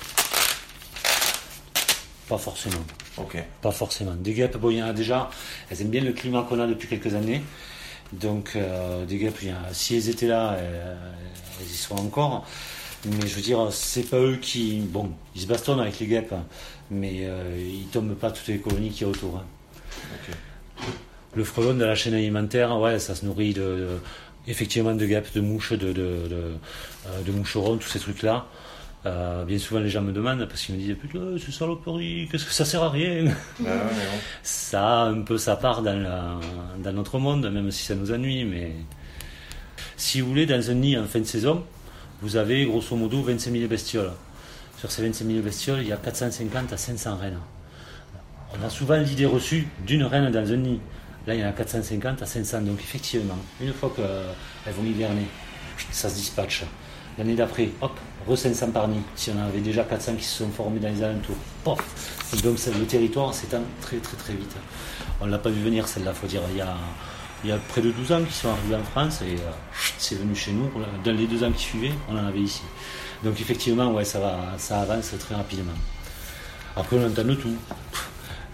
Pas 2.29 2.39
forcément. 2.39 2.83
Ok. 3.19 3.37
Pas 3.61 3.73
forcément. 3.73 4.15
Des 4.15 4.33
guêpes, 4.33 4.57
bon, 4.57 4.71
il 4.71 4.79
y 4.79 4.83
en 4.83 4.87
a 4.87 4.93
déjà, 4.93 5.29
elles 5.69 5.83
aiment 5.83 5.91
bien 5.91 6.01
le 6.03 6.13
climat 6.13 6.47
qu'on 6.49 6.59
a 6.61 6.67
depuis 6.67 6.89
quelques 6.89 7.15
années. 7.15 7.43
Donc, 8.13 8.53
euh, 8.57 9.05
des 9.05 9.19
guêpes, 9.19 9.39
il 9.43 9.49
y 9.49 9.53
en 9.53 9.57
a- 9.57 9.75
si 9.75 9.97
elles 9.97 10.09
étaient 10.09 10.27
là, 10.29 10.53
euh, 10.53 10.97
elles 11.61 11.67
y 11.67 11.77
sont 11.77 11.97
encore. 11.97 12.47
Mais 13.05 13.27
je 13.27 13.35
veux 13.35 13.43
dire, 13.43 13.69
c'est 13.73 14.03
pas 14.09 14.19
eux 14.19 14.37
qui. 14.37 14.79
Bon, 14.81 15.11
ils 15.35 15.43
se 15.43 15.47
bastonnent 15.47 15.81
avec 15.81 15.99
les 16.01 16.07
guêpes, 16.07 16.33
hein, 16.33 16.45
mais 16.91 17.21
euh, 17.23 17.57
ils 17.59 17.87
tombent 17.89 18.15
pas 18.15 18.31
toutes 18.31 18.47
les 18.49 18.59
colonies 18.59 18.91
qu'il 18.91 19.03
y 19.03 19.05
a 19.05 19.09
autour. 19.09 19.37
hein. 19.39 19.45
Ok. 20.15 20.35
Le 21.35 21.45
frelon 21.45 21.75
de 21.75 21.85
la 21.85 21.95
chaîne 21.95 22.15
alimentaire, 22.15 22.77
ouais, 22.79 22.99
ça 22.99 23.15
se 23.15 23.25
nourrit 23.25 23.55
de, 23.55 23.61
de- 23.61 23.99
effectivement 24.49 24.95
de 24.95 25.07
guêpes, 25.07 25.33
de 25.35 25.41
mouches, 25.41 25.73
de, 25.73 25.77
de, 25.89 25.93
de, 25.93 26.35
euh, 27.07 27.23
de 27.25 27.33
moucherons, 27.33 27.77
tous 27.77 27.89
ces 27.89 28.01
trucs-là. 28.01 28.47
Euh, 29.07 29.45
bien 29.45 29.59
souvent, 29.59 29.81
les 29.81 29.89
gens 29.89 30.03
me 30.03 30.13
demandent 30.13 30.45
parce 30.47 30.63
qu'ils 30.63 30.75
me 30.75 30.81
disent 30.81 30.97
Putain, 31.01 31.37
c'est 31.39 31.53
saloperie, 31.53 32.29
qu'est-ce 32.31 32.45
que 32.45 32.53
ça 32.53 32.65
sert 32.65 32.83
à 32.83 32.91
rien? 32.91 33.25
Bah 33.61 33.71
ouais. 33.71 33.71
Ça 34.43 35.03
a 35.03 35.05
un 35.07 35.23
peu 35.23 35.39
sa 35.39 35.57
part 35.57 35.83
dans, 35.83 35.99
la- 35.99 36.39
dans 36.83 36.93
notre 36.93 37.19
monde, 37.19 37.49
même 37.51 37.71
si 37.71 37.85
ça 37.85 37.95
nous 37.95 38.11
ennuie. 38.13 38.45
Mais 38.45 38.73
si 39.97 40.21
vous 40.21 40.29
voulez, 40.29 40.47
dans 40.47 40.71
un 40.71 40.75
nid 40.75 40.99
en 40.99 41.05
fin 41.07 41.21
de 41.21 41.25
saison, 41.25 41.65
vous 42.23 42.37
avez 42.37 42.65
grosso 42.67 42.95
modo 42.97 43.23
25 43.23 43.53
000 43.53 43.69
bestioles. 43.69 44.13
Sur 44.79 44.91
ces 44.91 45.03
25 45.03 45.27
000 45.27 45.41
bestioles, 45.41 45.81
il 45.83 45.89
y 45.89 45.93
a 45.93 45.97
450 45.97 46.73
à 46.73 46.77
500 46.77 47.17
reines. 47.17 47.39
On 48.61 48.67
a 48.67 48.69
souvent 48.71 48.97
l'idée 48.97 49.27
reçue 49.27 49.69
d'une 49.87 50.03
reine 50.05 50.31
dans 50.31 50.53
un 50.53 50.57
nid. 50.57 50.81
Là, 51.27 51.35
il 51.35 51.41
y 51.41 51.45
en 51.45 51.49
a 51.49 51.53
450 51.53 52.23
à 52.23 52.27
500. 52.27 52.63
Donc, 52.63 52.81
effectivement, 52.81 53.39
une 53.61 53.73
fois 53.73 53.93
qu'elles 53.95 54.75
vont 54.75 54.85
hiverner, 54.85 55.27
ça 55.91 56.09
se 56.09 56.15
dispatche. 56.15 56.65
L'année 57.19 57.35
d'après, 57.35 57.69
hop, 57.81 57.99
re 58.27 58.37
500 58.37 58.71
par. 58.71 58.89
Si 59.17 59.31
on 59.31 59.41
avait 59.41 59.61
déjà 59.61 59.85
400 59.85 60.15
qui 60.15 60.25
se 60.25 60.39
sont 60.39 60.51
formés 60.51 60.81
dans 60.81 60.89
les 60.89 61.03
alentours, 61.03 61.37
pof 61.65 61.79
Donc, 62.43 62.59
le 62.79 62.87
territoire 62.87 63.35
s'étend 63.35 63.63
très, 63.81 63.99
très, 63.99 64.17
très 64.17 64.33
vite. 64.35 64.57
On 65.21 65.27
ne 65.27 65.31
l'a 65.31 65.39
pas 65.39 65.51
vu 65.51 65.63
venir, 65.63 65.87
celle-là, 65.87 66.15
faut 66.15 66.27
dire. 66.27 66.41
Il 66.53 66.59
y, 66.59 66.61
a, 66.63 66.77
il 67.45 67.51
y 67.51 67.53
a 67.53 67.59
près 67.59 67.83
de 67.83 67.91
12 67.91 68.13
ans 68.13 68.23
qu'ils 68.23 68.33
sont 68.33 68.49
arrivés 68.49 68.77
en 68.77 68.85
France 68.85 69.21
et 69.23 69.35
euh, 69.35 69.51
c'est 69.99 70.15
venu 70.15 70.35
chez 70.35 70.53
nous. 70.53 70.71
Dans 71.05 71.13
les 71.13 71.27
deux 71.27 71.45
ans 71.45 71.53
qui 71.53 71.65
suivaient, 71.65 71.93
on 72.09 72.17
en 72.17 72.27
avait 72.27 72.41
ici. 72.41 72.63
Donc, 73.23 73.39
effectivement, 73.41 73.93
ouais, 73.93 74.05
ça, 74.05 74.21
va, 74.21 74.55
ça 74.57 74.81
avance 74.81 75.13
très 75.19 75.35
rapidement. 75.35 75.73
Après, 76.77 76.97
on 76.97 77.07
entend 77.07 77.25
de 77.25 77.35
tout. 77.35 77.55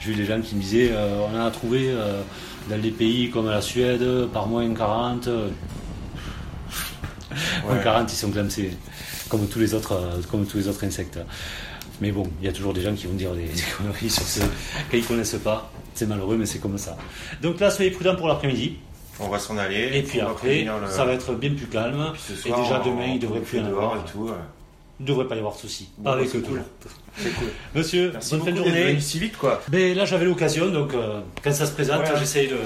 J'ai 0.06 0.12
eu 0.12 0.14
des 0.14 0.24
gens 0.24 0.40
qui 0.40 0.54
me 0.54 0.60
disaient 0.60 0.90
euh, 0.92 1.18
on 1.28 1.36
en 1.36 1.46
a 1.46 1.50
trouvé 1.50 1.88
euh, 1.90 2.22
dans 2.70 2.78
des 2.78 2.92
pays 2.92 3.28
comme 3.30 3.50
la 3.50 3.60
Suède 3.60 4.04
par 4.32 4.46
moins 4.46 4.72
40. 4.72 5.26
Moins 7.64 7.76
Ouais. 7.76 7.82
40, 7.82 8.10
ils 8.12 8.16
sont 8.16 8.30
clamsés, 8.30 8.70
comme 9.28 9.46
tous 9.48 9.58
les 9.58 9.74
autres, 9.74 9.92
euh, 9.94 10.22
comme 10.30 10.46
tous 10.46 10.56
les 10.58 10.68
autres 10.68 10.84
insectes. 10.84 11.18
Mais 12.00 12.12
bon, 12.12 12.22
il 12.40 12.46
y 12.46 12.48
a 12.48 12.52
toujours 12.52 12.72
des 12.72 12.80
gens 12.82 12.94
qui 12.94 13.06
vont 13.06 13.14
dire 13.14 13.32
des, 13.34 13.42
des 13.46 13.62
conneries 13.76 14.08
sur 14.10 14.22
ce 14.22 14.40
qu'ils 14.90 15.04
connaissent 15.04 15.34
pas. 15.42 15.70
C'est 15.94 16.06
malheureux, 16.06 16.36
mais 16.36 16.46
c'est 16.46 16.58
comme 16.60 16.78
ça. 16.78 16.96
Donc 17.42 17.58
là, 17.58 17.70
soyez 17.70 17.90
prudents 17.90 18.14
pour 18.16 18.28
l'après-midi. 18.28 18.76
On 19.18 19.28
va 19.28 19.38
s'en 19.38 19.56
aller. 19.58 19.90
Et 19.94 20.02
puis 20.02 20.20
après, 20.20 20.62
le- 20.64 20.70
ça 20.90 21.04
va 21.04 21.12
être 21.14 21.34
bien 21.34 21.50
plus 21.54 21.66
calme. 21.66 22.12
Et 22.30 22.50
déjà 22.50 22.80
on- 22.82 22.86
demain, 22.90 23.06
il 23.06 23.16
on 23.16 23.18
devrait 23.18 23.38
le 23.40 23.44
plus 23.44 23.60
en 23.60 23.64
avoir. 23.66 23.96
et 23.96 24.10
tout. 24.10 24.18
ouais 24.20 24.32
ne 25.00 25.06
devrait 25.06 25.26
pas 25.26 25.34
y 25.34 25.38
avoir 25.38 25.54
de 25.54 25.60
souci. 25.60 25.88
Bon, 25.98 26.10
bah, 26.10 26.12
avec 26.16 26.34
eux 26.34 26.40
cool. 26.40 26.62
C'est 27.16 27.30
cool. 27.30 27.48
Monsieur, 27.74 28.10
Merci 28.12 28.36
bonne 28.36 28.44
fin 28.44 28.52
de 28.52 28.56
journée. 28.56 29.00
si 29.00 29.18
vite, 29.18 29.36
quoi. 29.36 29.62
Mais 29.72 29.94
là, 29.94 30.04
j'avais 30.04 30.26
l'occasion, 30.26 30.68
donc 30.68 30.94
euh, 30.94 31.20
quand 31.42 31.52
ça 31.52 31.66
se 31.66 31.72
présente, 31.72 32.00
voilà. 32.02 32.18
j'essaye 32.18 32.48
de. 32.48 32.56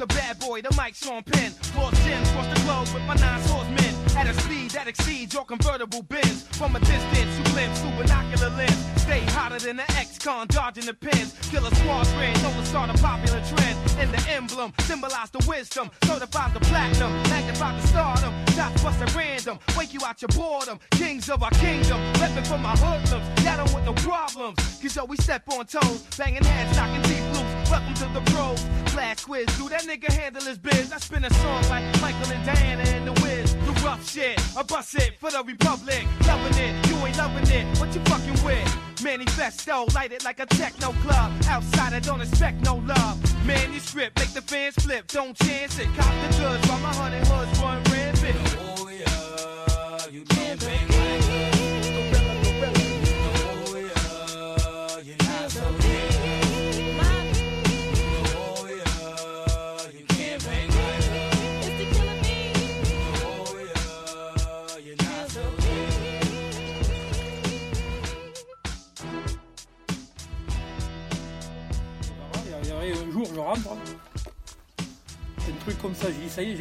Of 0.00 0.08
the 0.08 0.14
bad 0.14 0.38
boy, 0.38 0.62
the 0.62 0.70
mic 0.76 0.94
Sean 0.94 1.22
Penn. 1.22 1.52
Lost 1.76 1.96
Jim, 2.04 2.22
cross 2.32 2.46
the 2.52 2.60
globe 2.64 2.88
with 2.94 3.02
my 3.04 3.14
nine 3.14 3.42
swordsmen. 3.42 3.94
At 4.16 4.26
a 4.26 4.34
speed 4.40 4.70
that 4.72 4.88
exceeds 4.88 5.34
your 5.34 5.44
convertible 5.44 6.02
bins. 6.02 6.42
From 6.56 6.76
a 6.76 6.80
distance, 6.80 7.38
you 7.38 7.44
glimpse 7.52 7.80
through 7.80 7.96
binocular 7.96 8.50
lens. 8.50 8.84
Stay 8.96 9.20
hotter 9.36 9.58
than 9.58 9.76
the 9.76 9.90
ex-con, 9.96 10.46
dodging 10.48 10.86
the 10.86 10.94
pins. 10.94 11.34
Killer 11.50 11.74
squad 11.74 12.06
grin, 12.16 12.32
know 12.42 12.52
the 12.58 12.64
start 12.64 12.90
a 12.90 12.94
popular 12.94 13.40
trend. 13.44 13.78
And 13.98 14.10
the 14.12 14.22
emblem, 14.30 14.72
symbolize 14.80 15.30
the 15.30 15.44
wisdom. 15.48 15.90
Certifies 16.04 16.52
the 16.52 16.60
platinum, 16.60 17.12
magnify 17.30 17.78
the 17.78 17.86
stardom. 17.86 18.32
Shots 18.54 18.82
bust 18.82 19.00
at 19.00 19.14
random, 19.14 19.58
wake 19.76 19.92
you 19.92 20.00
out 20.04 20.20
your 20.20 20.28
boredom. 20.28 20.78
Kings 20.92 21.28
of 21.30 21.42
our 21.42 21.50
kingdom, 21.50 22.00
reppin' 22.14 22.46
for 22.46 22.58
my 22.58 22.76
hoodlums. 22.76 23.26
Y'all 23.44 23.56
don't 23.58 23.72
want 23.72 23.84
no 23.84 23.94
problems. 23.94 24.56
Cause 24.80 24.96
yo, 24.96 25.04
we 25.04 25.16
step 25.16 25.42
on 25.52 25.66
toes, 25.66 26.02
banging 26.16 26.44
heads, 26.44 26.76
knocking 26.76 27.02
teeth 27.02 27.26
loose. 27.34 27.55
Welcome 27.70 27.94
to 27.94 28.08
the 28.14 28.20
pros. 28.30 28.64
Flash 28.92 29.24
quiz, 29.24 29.46
do 29.58 29.68
that 29.68 29.82
nigga 29.82 30.12
handle 30.12 30.42
his 30.42 30.56
biz? 30.56 30.92
I 30.92 30.98
spin 30.98 31.24
a 31.24 31.34
song 31.34 31.62
like 31.68 31.84
Michael 32.00 32.32
and 32.32 32.46
Diana 32.46 32.82
and 32.82 33.08
the 33.08 33.12
Wiz. 33.22 33.54
The 33.54 33.72
rough 33.84 34.08
shit, 34.08 34.40
I 34.56 34.62
bust 34.62 34.94
it 34.94 35.18
for 35.18 35.30
the 35.32 35.42
Republic. 35.42 36.06
Loving 36.26 36.58
it, 36.62 36.88
you 36.88 36.96
ain't 37.04 37.18
loving 37.18 37.48
it. 37.50 37.78
What 37.78 37.92
you 37.92 38.00
fucking 38.02 38.44
with? 38.44 39.02
Manifesto, 39.02 39.86
light 39.94 40.12
it 40.12 40.24
like 40.24 40.38
a 40.38 40.46
techno 40.46 40.92
club. 41.04 41.32
Outsider 41.48 42.00
don't 42.00 42.20
expect 42.20 42.64
no 42.64 42.76
love. 42.76 43.18
Manuscript, 43.44 44.18
make 44.18 44.32
the 44.32 44.42
fans 44.42 44.74
flip, 44.76 45.06
don't 45.08 45.36
chance 45.36 45.78
it. 45.78 45.88
Cop 45.96 46.14
the 46.22 46.28
goods 46.38 46.68
while 46.68 46.80
my 46.80 46.94
honey 46.94 47.18
hoods 47.26 47.60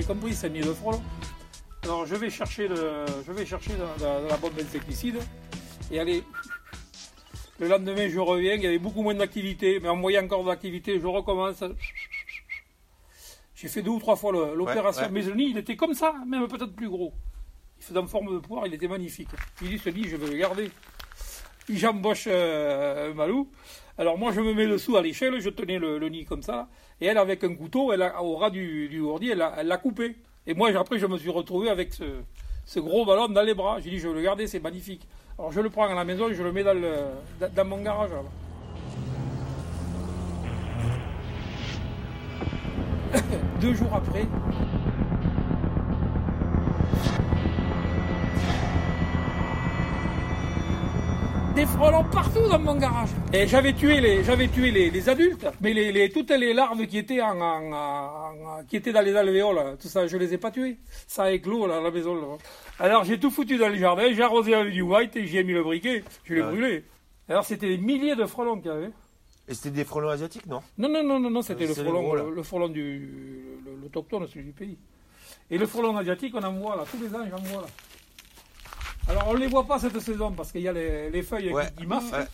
compris, 0.06 0.34
c'est 0.34 0.50
mis 0.50 0.62
de 0.62 0.74
frelon. 0.74 1.02
Alors, 1.84 2.06
je 2.06 2.16
vais 2.16 2.30
chercher, 2.30 2.68
le, 2.68 3.06
je 3.26 3.32
vais 3.32 3.46
chercher 3.46 3.72
la 4.02 4.38
bombe 4.38 4.60
insecticide. 4.60 5.18
Et 5.92 6.00
allez, 6.00 6.24
le 7.60 7.68
lendemain, 7.68 8.08
je 8.10 8.20
reviens. 8.20 8.56
Il 8.56 8.64
y 8.64 8.68
avait 8.68 8.80
beaucoup 8.80 9.04
moins 9.04 9.14
d'activité. 9.14 9.80
Mais 9.80 9.90
en 9.90 10.00
voyant 10.00 10.24
encore 10.24 10.44
de 10.44 10.50
l'activité, 10.50 11.00
je 11.00 11.08
recommence. 11.08 11.64
J'ai 13.56 13.68
fait 13.68 13.82
deux 13.82 13.92
ou 13.92 14.00
trois 14.00 14.16
fois 14.16 14.32
l'opération. 14.32 15.04
Ouais, 15.04 15.08
ouais. 15.08 15.14
Mais 15.14 15.22
le 15.22 15.34
nid, 15.34 15.50
il 15.52 15.58
était 15.58 15.76
comme 15.76 15.94
ça, 15.94 16.14
même 16.28 16.48
peut-être 16.48 16.75
plus 16.75 16.90
gros. 16.90 17.14
Il 17.77 17.84
faisait 17.84 18.00
en 18.00 18.08
forme 18.08 18.34
de 18.34 18.40
poire, 18.40 18.66
il 18.68 18.74
était 18.74 18.88
magnifique. 18.88 19.29
Il 19.62 19.70
dit, 19.70 19.77
ce 19.77 19.90
nid, 19.90 20.08
je 20.08 20.16
vais 20.16 20.27
le 20.27 20.38
garder. 20.38 20.72
J'embauche 21.70 22.25
euh, 22.28 23.14
Malou. 23.14 23.50
Alors 23.98 24.18
moi, 24.18 24.32
je 24.32 24.42
me 24.42 24.54
mets 24.54 24.68
dessous 24.68 24.98
à 24.98 25.01
l'échelle, 25.01 25.40
je 25.40 25.50
tenais 25.50 25.80
le, 25.80 25.98
le 25.98 26.10
nid 26.10 26.25
comme 26.25 26.42
ça. 26.42 26.68
Et 27.01 27.08
elle, 27.08 27.18
avec 27.18 27.44
un 27.44 27.56
couteau, 27.56 27.92
elle 27.92 28.01
a, 28.01 28.22
au 28.22 28.36
ras 28.36 28.50
du, 28.50 28.88
du 28.88 29.04
elle 29.32 29.38
l'a 29.38 29.78
coupé. 29.78 30.16
Et 30.48 30.54
moi, 30.54 30.70
après, 30.78 31.00
je 31.00 31.08
me 31.08 31.18
suis 31.18 31.30
retrouvé 31.30 31.70
avec 31.70 31.94
ce, 31.94 32.80
gros 32.80 33.06
ballon 33.06 33.30
dans 33.30 33.42
les 33.42 33.54
bras. 33.54 33.80
J'ai 33.80 33.90
dit, 33.90 34.00
je 34.00 34.08
vais 34.08 34.14
le 34.14 34.22
garder, 34.22 34.48
c'est 34.48 34.60
magnifique. 34.60 35.08
Alors 35.38 35.51
je 35.51 35.60
le 35.60 35.70
prends 35.70 35.90
à 35.90 35.94
la 35.94 36.06
maison 36.06 36.30
et 36.30 36.36
je 36.36 36.44
le 36.44 36.51
mets 36.51 36.64
dans, 36.64 36.74
le, 36.74 36.94
dans, 37.54 37.66
mon 37.66 37.82
garage. 37.82 38.12
Deux 43.62 43.74
jours 43.74 43.94
après, 43.94 44.25
des 51.55 51.65
frelons 51.65 52.03
partout 52.11 52.48
dans 52.50 52.59
mon 52.59 52.75
garage. 52.75 53.09
Et 53.33 53.48
j'avais 53.48 53.74
tué 53.74 54.01
les, 54.01 54.24
j'avais 54.24 54.48
tué 54.50 54.72
les, 54.72 54.89
les 54.89 55.09
adultes, 55.09 55.48
mais 55.61 55.74
les, 55.74 55.91
les- 55.91 56.09
toutes 56.09 56.29
les 56.31 56.53
larves 56.53 56.85
qui 56.85 56.98
étaient 56.98 57.22
en, 57.22 57.39
en- 57.39 57.72
en- 57.72 58.59
en- 58.59 58.63
qui 58.68 58.75
étaient 58.75 58.91
dans 58.91 59.01
les 59.01 59.15
alvéoles, 59.15 59.77
tout 59.81 59.87
ça, 59.87 60.05
je 60.07 60.18
les 60.18 60.33
ai 60.33 60.37
pas 60.37 60.51
tuées. 60.51 60.77
Ça 61.07 61.24
a 61.24 61.31
éclos 61.31 61.65
là, 61.68 61.77
à 61.77 61.81
la 61.81 61.91
maison. 61.91 62.15
là. 62.15 62.37
Alors 62.79 63.03
j'ai 63.05 63.20
tout 63.20 63.31
foutu 63.31 63.57
dans 63.57 63.70
le 63.70 63.75
jardin, 63.75 64.03
j'ai 64.13 64.22
arrosé 64.24 64.53
avec 64.53 64.74
du 64.74 64.81
white 64.81 65.15
et 65.15 65.25
j'y 65.25 65.37
ai 65.37 65.44
mis 65.44 65.53
le 65.53 65.63
briquet, 65.63 66.03
je 66.25 66.33
l'ai 66.33 66.41
Ah 66.41 66.48
ouais. 66.48 66.51
brûlé. 66.51 66.85
Alors 67.29 67.46
c'était 67.46 67.70
des 67.70 67.77
milliers 67.77 68.15
de 68.15 68.25
frelons 68.25 68.57
qu'il 68.57 68.72
y 68.72 68.74
avait. 68.74 68.91
Et 69.48 69.53
c'était 69.53 69.70
des 69.72 69.85
frelons 69.85 70.09
asiatiques, 70.09 70.48
non? 70.48 70.61
Non, 70.77 70.89
non, 70.89 71.03
non, 71.03 71.20
non, 71.20 71.29
non 71.29 71.41
c'était 71.41 71.65
Euh, 71.65 71.68
le 71.70 71.74
frelon, 71.75 72.03
gros, 72.03 72.15
le, 72.15 72.35
le 72.35 72.44
frelon 72.44 72.68
du, 72.68 73.61
le- 73.65 73.81
l'autochtone, 73.81 74.27
celui 74.27 74.46
du 74.46 74.51
pays. 74.51 74.77
Et 75.50 75.57
le 75.57 75.65
frelon 75.68 75.96
asiatique, 75.96 76.33
on 76.35 76.44
en 76.44 76.51
voit 76.53 76.75
là, 76.75 76.83
tous 76.89 76.98
les 77.01 77.13
ans, 77.15 77.24
j'en 77.29 77.37
vois 77.44 77.61
là. 77.61 77.68
Alors 79.07 79.27
on 79.27 79.33
ne 79.33 79.39
les 79.39 79.48
voit 79.48 79.65
pas 79.65 79.79
cette 79.79 80.00
saison 80.00 80.31
parce 80.31 80.51
qu'il 80.51 80.61
y 80.61 80.68
a 80.68 80.74
les, 80.74 81.09
les 81.09 81.22
feuilles 81.24 81.53
Ouais. 81.53 81.68
qui, 81.68 81.81
qui 81.83 81.87
massent. 81.87 82.11
Ouais. 82.11 82.25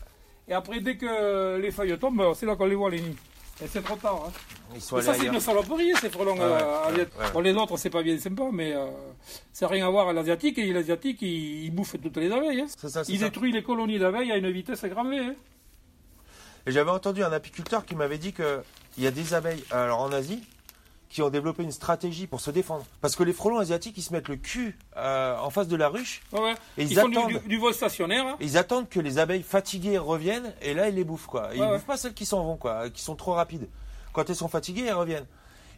Et 0.47 0.53
après, 0.53 0.79
dès 0.79 0.97
que 0.97 1.57
les 1.57 1.71
feuilles 1.71 1.97
tombent, 1.99 2.33
c'est 2.33 2.45
là 2.45 2.55
qu'on 2.55 2.65
les 2.65 2.75
voit, 2.75 2.89
les 2.89 3.01
nids. 3.01 3.15
Et 3.63 3.67
c'est 3.67 3.83
trop 3.83 3.95
tard. 3.95 4.23
hein. 4.27 4.31
Ils 4.73 4.81
sont 4.81 4.95
allés 4.95 5.05
ça, 5.05 5.13
c'est 5.13 5.27
une 5.27 5.39
saloperie, 5.39 5.93
ces 6.01 6.09
frelons 6.09 6.33
Ouais, 6.33 6.41
euh. 6.41 7.05
Bon, 7.33 7.41
les 7.41 7.53
autres, 7.53 7.77
c'est 7.77 7.89
pas 7.91 8.01
bien 8.01 8.17
sympa, 8.17 8.43
mais 8.51 8.73
euh, 8.73 8.87
ça 9.53 9.65
n'a 9.67 9.71
rien 9.73 9.85
à 9.87 9.89
voir 9.91 10.05
avec 10.05 10.15
l'asiatique. 10.15 10.57
Et 10.57 10.73
l'asiatique, 10.73 11.21
il, 11.21 11.65
il 11.65 11.71
bouffe 11.71 11.95
toutes 12.01 12.17
les 12.17 12.31
abeilles. 12.31 12.61
hein. 12.61 12.65
Ça, 12.89 13.03
Il 13.07 13.19
ça. 13.19 13.25
détruit 13.25 13.51
les 13.51 13.61
colonies 13.61 13.99
d'abeilles 13.99 14.31
à 14.31 14.37
une 14.37 14.49
vitesse 14.49 14.83
grand 14.85 15.05
hein. 15.05 15.35
Et 16.65 16.71
j'avais 16.71 16.91
entendu 16.91 17.23
un 17.23 17.31
apiculteur 17.31 17.85
qui 17.85 17.95
m'avait 17.95 18.17
dit 18.17 18.33
que 18.33 18.61
il 18.97 19.03
y 19.03 19.07
a 19.07 19.11
des 19.11 19.33
abeilles, 19.33 19.63
alors 19.71 19.99
en 20.01 20.11
Asie, 20.11 20.41
qui 21.11 21.21
ont 21.21 21.29
développé 21.29 21.61
une 21.61 21.71
stratégie 21.73 22.25
pour 22.25 22.39
se 22.39 22.49
défendre. 22.51 22.85
Parce 23.01 23.15
que 23.17 23.23
les 23.23 23.33
frelons 23.33 23.59
asiatiques, 23.59 23.97
ils 23.97 24.01
se 24.01 24.13
mettent 24.13 24.29
le 24.29 24.37
cul 24.37 24.77
euh, 24.95 25.37
en 25.37 25.49
face 25.49 25.67
de 25.67 25.75
la 25.75 25.89
ruche 25.89 26.21
Ouais, 26.31 26.53
et 26.77 26.83
ils, 26.83 26.91
Ils 26.93 26.97
font 26.99 27.09
du, 27.09 27.17
attendent. 27.17 27.31
du- 27.43 27.47
du 27.49 27.57
vol 27.57 27.73
stationnaire. 27.73 28.25
hein. 28.25 28.37
Ils 28.39 28.57
attendent 28.57 28.87
que 28.87 28.99
les 29.01 29.17
abeilles 29.19 29.43
fatiguées 29.43 29.97
reviennent 29.97 30.53
et 30.61 30.73
là 30.73 30.87
ils 30.87 30.95
les 30.95 31.03
bouffent 31.03 31.27
quoi. 31.27 31.53
Et 31.53 31.57
ils 31.57 31.61
ouais. 31.61 31.67
bouffent 31.73 31.85
pas 31.85 31.97
celles 31.97 32.13
qui 32.13 32.25
s'en 32.25 32.43
vont 32.45 32.55
quoi, 32.55 32.89
qui 32.89 33.01
sont 33.03 33.15
trop 33.15 33.33
rapides. 33.33 33.67
Quand 34.13 34.29
elles 34.29 34.35
sont 34.37 34.47
fatiguées, 34.47 34.85
elles 34.87 34.93
reviennent. 34.93 35.27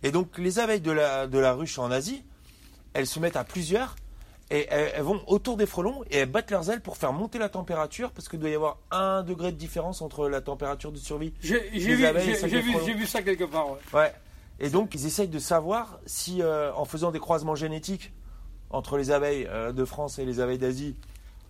Et 0.03 0.11
donc 0.11 0.37
les 0.37 0.59
abeilles 0.59 0.81
de 0.81 0.91
la, 0.91 1.25
de 1.27 1.39
la 1.39 1.53
ruche 1.53 1.79
en 1.79 1.89
Asie, 1.89 2.23
elles 2.93 3.07
se 3.07 3.19
mettent 3.19 3.35
à 3.35 3.43
plusieurs 3.43 3.95
et 4.51 4.67
elles, 4.69 5.01
vont 5.01 5.19
autour 5.25 5.57
des 5.57 5.65
frelons 5.65 6.03
et 6.11 6.17
elles 6.17 6.29
battent 6.29 6.51
leurs 6.51 6.69
ailes 6.69 6.81
pour 6.81 6.97
faire 6.97 7.11
monter 7.13 7.39
la 7.39 7.49
température 7.49 8.11
parce 8.11 8.29
qu'il 8.29 8.39
doit 8.39 8.49
y 8.49 8.55
avoir 8.55 8.77
un 8.91 9.23
degré 9.23 9.51
de 9.51 9.57
différence 9.57 10.01
entre 10.03 10.29
la 10.29 10.41
température 10.41 10.91
de 10.91 10.97
survie. 10.97 11.33
J'ai 11.41 11.59
vu, 11.71 11.95
vu, 11.95 12.93
vu 12.93 13.05
ça 13.07 13.23
quelque 13.23 13.45
part. 13.45 13.71
ouais. 13.71 13.77
Ouais. 13.93 14.13
Et 14.63 14.69
donc, 14.69 14.95
ils 14.95 15.05
essayent 15.05 15.27
de 15.27 15.39
savoir 15.39 15.99
si, 16.05 16.41
euh, 16.41 16.71
en 16.75 16.85
faisant 16.85 17.11
des 17.11 17.19
croisements 17.19 17.55
génétiques 17.55 18.13
entre 18.69 18.97
les 18.97 19.11
abeilles 19.11 19.45
euh, 19.49 19.71
de 19.71 19.85
France 19.85 20.19
et 20.19 20.25
les 20.25 20.39
abeilles 20.39 20.57
d'Asie, 20.57 20.95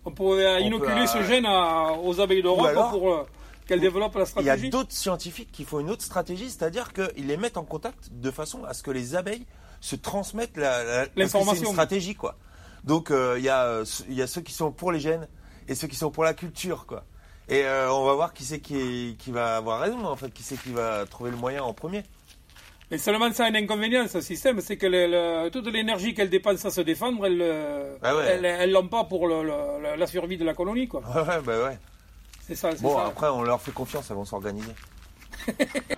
On 0.04 0.10
pourrait 0.10 0.56
On 0.56 0.58
inoculer 0.66 0.94
peut, 0.94 1.00
euh, 1.02 1.06
ce 1.06 1.22
gène 1.22 1.46
à- 1.46 1.92
aux 2.02 2.20
abeilles 2.20 2.42
d'Europe 2.42 2.90
pour 2.90 3.10
euh, 3.12 3.26
qu'elles 3.66 3.80
développent 3.80 4.14
la 4.16 4.24
il 4.24 4.44
y 4.44 4.50
a 4.50 4.52
stratégie. 4.56 4.68
d'autres 4.70 4.92
scientifiques 4.92 5.50
qui 5.52 5.64
font 5.64 5.80
une 5.80 5.90
autre 5.90 6.02
stratégie, 6.02 6.50
c'est-à-dire 6.50 6.92
qu'ils 6.92 7.26
les 7.26 7.36
mettent 7.38 7.56
en 7.56 7.64
contact 7.64 8.10
de 8.12 8.30
façon 8.30 8.64
à 8.64 8.74
ce 8.74 8.82
que 8.82 8.90
les 8.90 9.14
abeilles 9.16 9.46
se 9.80 9.96
transmettent 9.96 10.56
L'information. 11.16 11.54
C'est 11.54 11.66
une 11.66 11.72
stratégie, 11.72 12.14
quoi. 12.16 12.36
Donc, 12.84 13.10
euh, 13.10 13.36
il 13.38 13.44
y, 13.44 13.48
a, 13.48 13.64
euh, 13.64 13.84
y 14.10 14.20
a 14.20 14.26
ceux 14.26 14.40
qui 14.42 14.52
sont 14.52 14.70
pour 14.72 14.92
les 14.92 15.00
gènes 15.00 15.26
et 15.68 15.74
ceux 15.74 15.86
qui 15.88 15.96
sont 15.96 16.10
pour 16.10 16.24
la 16.24 16.34
culture, 16.34 16.84
quoi. 16.86 17.04
Et 17.48 17.64
euh, 17.64 17.90
on 17.92 18.04
va 18.04 18.12
voir 18.14 18.32
qui 18.34 18.44
c'est 18.44 18.60
qui, 18.60 19.16
qui 19.18 19.30
va 19.30 19.56
avoir 19.56 19.80
raison, 19.80 20.04
en 20.04 20.16
fait, 20.16 20.30
qui 20.32 20.42
c'est 20.42 20.56
qui 20.60 20.72
va 20.72 21.06
trouver 21.06 21.30
le 21.30 21.36
moyen 21.36 21.62
en 21.62 21.72
premier. 21.72 22.02
Mais 22.90 22.98
seulement 22.98 23.32
ça 23.32 23.44
a 23.46 23.48
un 23.50 23.54
inconvénient, 23.54 24.06
ce 24.08 24.20
système, 24.20 24.60
c'est 24.60 24.76
que 24.76 24.86
le- 24.86 25.06
le- 25.06 25.50
toute 25.50 25.66
l'énergie 25.68 26.12
qu'elle 26.14 26.28
dépense 26.30 26.64
à 26.64 26.70
se 26.70 26.80
défendre, 26.82 27.24
elle 27.26 27.38
euh, 27.40 27.96
Ah 28.02 28.14
ouais. 28.14 28.66
l'ont 28.66 28.88
pas 28.88 29.04
pour 29.04 29.26
le- 29.26 29.96
la- 29.96 30.06
survie 30.06 30.36
de 30.36 30.44
la 30.44 30.54
colonie. 30.54 30.86
quoi. 30.86 31.00
Ouais, 31.00 31.22
ouais, 31.22 31.40
bah 31.44 31.64
ouais. 31.64 31.78
C'est 32.46 32.54
ça. 32.54 32.70
Bon, 32.80 32.96
ça. 32.96 33.06
après, 33.06 33.28
on 33.28 33.42
leur 33.42 33.60
fait 33.60 33.72
confiance, 33.72 34.10
elles 34.10 34.16
vont 34.16 34.24
s'organiser. 34.26 34.72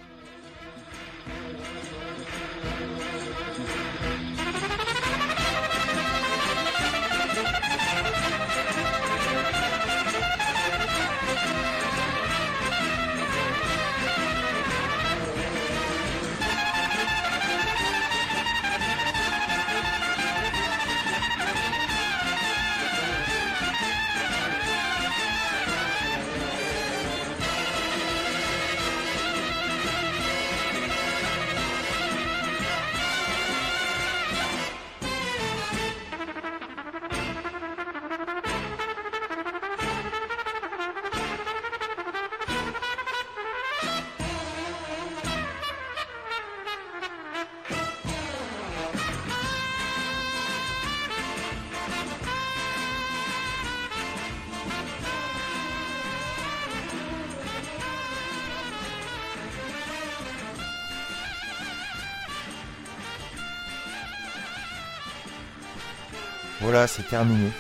Voilà, 66.61 66.87
c'est 66.87 67.03
terminé. 67.03 67.51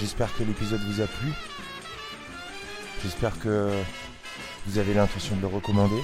J'espère 0.00 0.34
que 0.36 0.42
l'épisode 0.42 0.80
vous 0.80 1.00
a 1.00 1.06
plu. 1.06 1.32
J'espère 3.02 3.38
que 3.38 3.70
vous 4.66 4.78
avez 4.78 4.94
l'intention 4.94 5.36
de 5.36 5.42
le 5.42 5.46
recommander. 5.46 6.02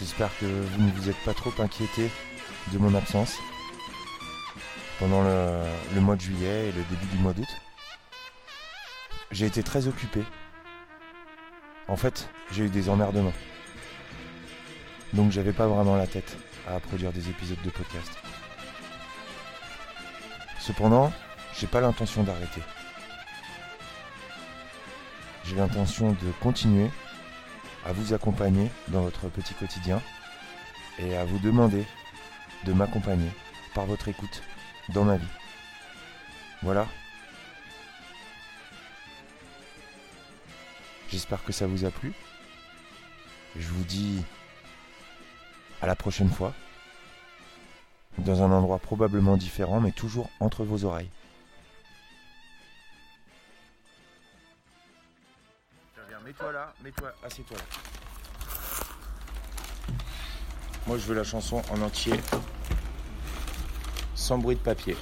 J'espère 0.00 0.36
que 0.40 0.46
vous 0.46 0.82
ne 0.82 0.90
vous 0.90 1.08
êtes 1.08 1.24
pas 1.24 1.34
trop 1.34 1.52
inquiété 1.60 2.10
de 2.72 2.78
mon 2.78 2.94
absence 2.96 3.38
pendant 4.98 5.22
le, 5.22 6.00
mois 6.00 6.16
de 6.16 6.20
juillet 6.20 6.68
et 6.68 6.72
le 6.72 6.82
début 6.90 7.06
du 7.06 7.18
mois 7.18 7.32
d'août. 7.32 7.48
J'ai 9.30 9.46
été 9.46 9.62
très 9.62 9.86
occupé. 9.86 10.24
En 11.86 11.96
fait, 11.96 12.28
j'ai 12.50 12.64
eu 12.64 12.70
des 12.70 12.88
emmerdements. 12.88 13.32
Donc 15.12 15.30
j'avais 15.30 15.52
pas 15.52 15.68
vraiment 15.68 15.96
la 15.96 16.08
tête 16.08 16.36
à 16.68 16.80
produire 16.80 17.12
des 17.12 17.28
épisodes 17.28 17.62
de 17.64 17.70
podcast. 17.70 18.10
Cependant, 20.62 21.12
j'ai 21.58 21.66
pas 21.66 21.80
l'intention 21.80 22.22
d'arrêter. 22.22 22.62
J'ai 25.44 25.56
l'intention 25.56 26.12
de 26.12 26.30
continuer 26.40 26.88
à 27.84 27.92
vous 27.92 28.12
accompagner 28.14 28.70
dans 28.86 29.00
votre 29.02 29.28
petit 29.28 29.54
quotidien 29.54 30.00
et 31.00 31.16
à 31.16 31.24
vous 31.24 31.40
demander 31.40 31.84
de 32.64 32.72
m'accompagner 32.72 33.28
par 33.74 33.86
votre 33.86 34.06
écoute 34.06 34.44
dans 34.90 35.02
ma 35.02 35.16
vie. 35.16 35.26
Voilà. 36.62 36.86
J'espère 41.08 41.42
que 41.42 41.52
ça 41.52 41.66
vous 41.66 41.84
a 41.84 41.90
plu. 41.90 42.12
Je 43.56 43.66
vous 43.66 43.82
dis 43.82 44.22
à 45.80 45.88
la 45.88 45.96
prochaine 45.96 46.30
fois. 46.30 46.54
Dans 48.18 48.42
un 48.42 48.52
endroit 48.52 48.78
probablement 48.78 49.36
différent, 49.36 49.80
mais 49.80 49.90
toujours 49.92 50.30
entre 50.38 50.64
vos 50.64 50.84
oreilles. 50.84 51.10
Mets-toi 56.24 56.52
là, 56.52 56.72
mets-toi, 56.82 57.12
assieds-toi 57.26 57.56
là. 57.58 57.64
Moi 60.86 60.96
je 60.96 61.06
veux 61.06 61.14
la 61.14 61.24
chanson 61.24 61.60
en 61.70 61.82
entier, 61.82 62.14
sans 64.14 64.38
bruit 64.38 64.56
de 64.56 64.60
papier. 64.60 64.96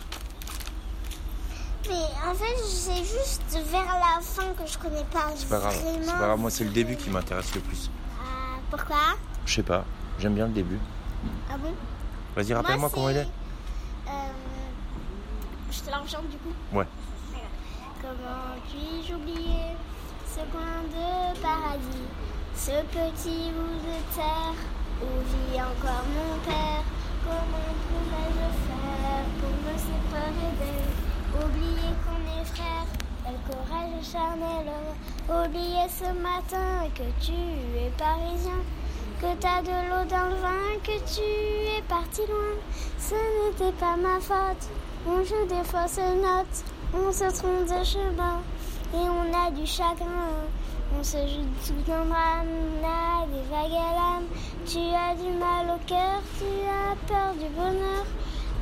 Mais 1.88 1.94
en 2.26 2.34
fait, 2.34 2.56
c'est 2.64 3.04
juste 3.04 3.58
vers 3.70 3.84
la 3.84 4.20
fin 4.22 4.52
que 4.54 4.66
je 4.66 4.78
connais 4.78 5.04
pas. 5.04 5.30
C'est 5.36 5.48
pas 5.48 5.58
grave, 5.58 5.74
c'est 5.74 6.06
pas 6.06 6.18
grave, 6.18 6.38
moi 6.38 6.50
c'est 6.50 6.64
le 6.64 6.70
début 6.70 6.96
qui 6.96 7.10
m'intéresse 7.10 7.54
le 7.54 7.60
plus. 7.60 7.90
Euh, 8.18 8.58
pourquoi? 8.70 9.16
Je 9.44 9.54
sais 9.54 9.62
pas, 9.62 9.84
j'aime 10.18 10.34
bien 10.34 10.46
le 10.46 10.54
début. 10.54 10.78
Ah 11.50 11.58
bon? 11.58 11.74
Vas-y, 12.36 12.54
rappelle-moi 12.54 12.88
Moi, 12.88 12.90
comment 12.92 13.08
il 13.10 13.16
est. 13.16 13.20
euh, 14.08 14.10
je 15.70 15.80
te 15.80 15.90
l'enchante 15.90 16.28
du 16.30 16.36
coup. 16.38 16.52
Ouais. 16.72 16.86
Comment 18.00 18.56
puis-je 18.70 19.14
oublier 19.14 19.76
ce 20.26 20.40
coin 20.52 20.82
de 20.90 21.40
paradis, 21.40 22.08
ce 22.54 22.70
petit 22.70 23.50
bout 23.52 23.78
de 23.86 24.14
terre 24.14 24.54
où 25.02 25.06
vit 25.28 25.60
encore 25.60 26.04
mon 26.16 26.38
père? 26.44 26.82
Comment 27.24 27.72
pourrais-je 27.88 28.48
faire 28.66 29.26
pour 29.40 29.54
me 29.66 29.78
séparer 29.78 30.50
d'elle? 30.58 31.44
Oublier 31.44 31.92
qu'on 32.04 32.40
est 32.40 32.44
frères, 32.46 32.86
quel 33.24 33.34
courage 33.48 34.04
charnel 34.10 34.66
Oublier 35.28 35.86
ce 35.88 36.10
matin 36.20 36.88
que 36.94 37.04
tu 37.24 37.32
es 37.32 37.90
parisien 37.98 38.60
que 39.20 39.34
t'as 39.38 39.60
de 39.60 39.68
l'eau 39.68 40.04
dans 40.08 40.28
le 40.30 40.36
vin, 40.36 40.80
que 40.82 40.96
tu 41.14 41.20
es 41.20 41.82
parti 41.82 42.22
loin. 42.26 42.56
Ce 42.98 43.14
n'était 43.14 43.76
pas 43.76 43.96
ma 43.96 44.18
faute. 44.18 44.66
On 45.06 45.22
joue 45.22 45.46
des 45.46 45.62
fausses 45.64 45.98
notes, 45.98 46.64
on 46.94 47.12
se 47.12 47.24
trompe 47.24 47.66
de 47.66 47.84
chemin 47.84 48.40
et 48.94 49.08
on 49.08 49.46
a 49.46 49.50
du 49.50 49.66
chagrin. 49.66 50.48
On 50.98 51.04
se 51.04 51.18
joue 51.18 51.46
tout 51.66 51.92
un 51.92 52.04
drame, 52.06 52.48
on 52.48 52.86
a 52.86 53.26
des 53.26 53.42
vagues 53.50 53.78
à 53.78 53.92
l'âme. 53.94 54.26
Tu 54.66 54.78
as 54.78 55.14
du 55.14 55.30
mal 55.36 55.66
au 55.74 55.78
cœur, 55.86 56.22
tu 56.38 56.46
as 56.66 56.96
peur 57.06 57.34
du 57.34 57.48
bonheur. 57.54 58.06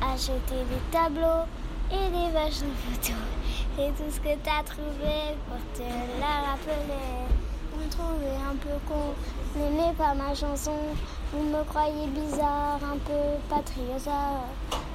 Acheter 0.02 0.64
des 0.70 0.90
tableaux 0.90 1.46
et 1.92 2.08
des 2.10 2.32
vaches 2.32 2.62
en 2.62 2.74
photo. 2.82 3.14
C'est 3.76 3.90
tout 3.96 4.10
ce 4.10 4.20
que 4.20 4.36
t'as 4.42 4.64
trouvé 4.64 5.36
pour 5.46 5.58
te 5.74 5.88
la 6.20 6.50
rappeler. 6.50 7.47
On 7.78 7.84
me 7.84 7.90
trouvait 7.90 8.36
un 8.50 8.56
peu 8.56 8.76
con, 8.88 9.14
n'aimez 9.54 9.92
pas 9.96 10.14
ma 10.14 10.34
chanson. 10.34 10.72
Vous 11.32 11.44
me 11.44 11.62
croyez 11.64 12.06
bizarre, 12.08 12.80
un 12.82 12.98
peu 12.98 13.38
patriote. 13.48 14.08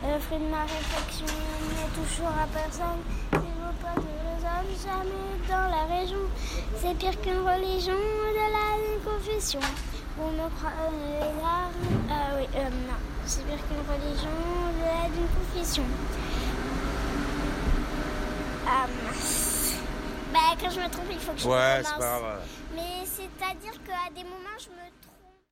Le 0.04 0.20
fruit 0.20 0.40
de 0.40 0.50
ma 0.52 0.64
réflexion 0.64 1.26
n'est 1.26 1.94
toujours 1.96 2.28
à 2.28 2.46
personne. 2.48 3.00
Si 3.32 3.38
vos 3.38 3.74
potes 3.80 4.04
ne 4.04 4.12
résolvent 4.36 4.84
jamais 4.84 5.32
dans 5.48 5.70
la 5.72 5.96
région, 5.96 6.18
c'est 6.76 6.98
pire 6.98 7.20
qu'une 7.22 7.40
religion 7.40 7.94
au-delà 7.94 8.76
d'une 8.82 9.02
confession. 9.04 9.62
Vous 10.18 10.32
me 10.32 10.50
croyez 10.58 11.20
là 11.42 11.70
Ah 12.10 12.36
oui, 12.38 12.48
euh, 12.56 12.70
non. 12.70 13.00
C'est 13.26 13.46
pire 13.46 13.60
qu'une 13.68 13.86
religion 13.94 14.30
au-delà 14.68 15.08
d'une 15.10 15.30
confession. 15.38 15.84
Ah. 18.68 18.88
Je 20.70 20.80
me 20.80 20.90
trompe, 20.90 21.06
il 21.12 21.20
faut 21.20 21.34
que 21.34 21.40
je 21.40 21.48
Ouais, 21.48 21.82
c'est 21.84 21.92
pas 21.94 22.20
grave. 22.20 22.42
Mais 22.76 23.06
c'est-à-dire 23.06 23.74
qu'à 23.86 24.10
des 24.16 24.24
moments, 24.24 24.58
je 24.58 24.70
me 24.70 24.88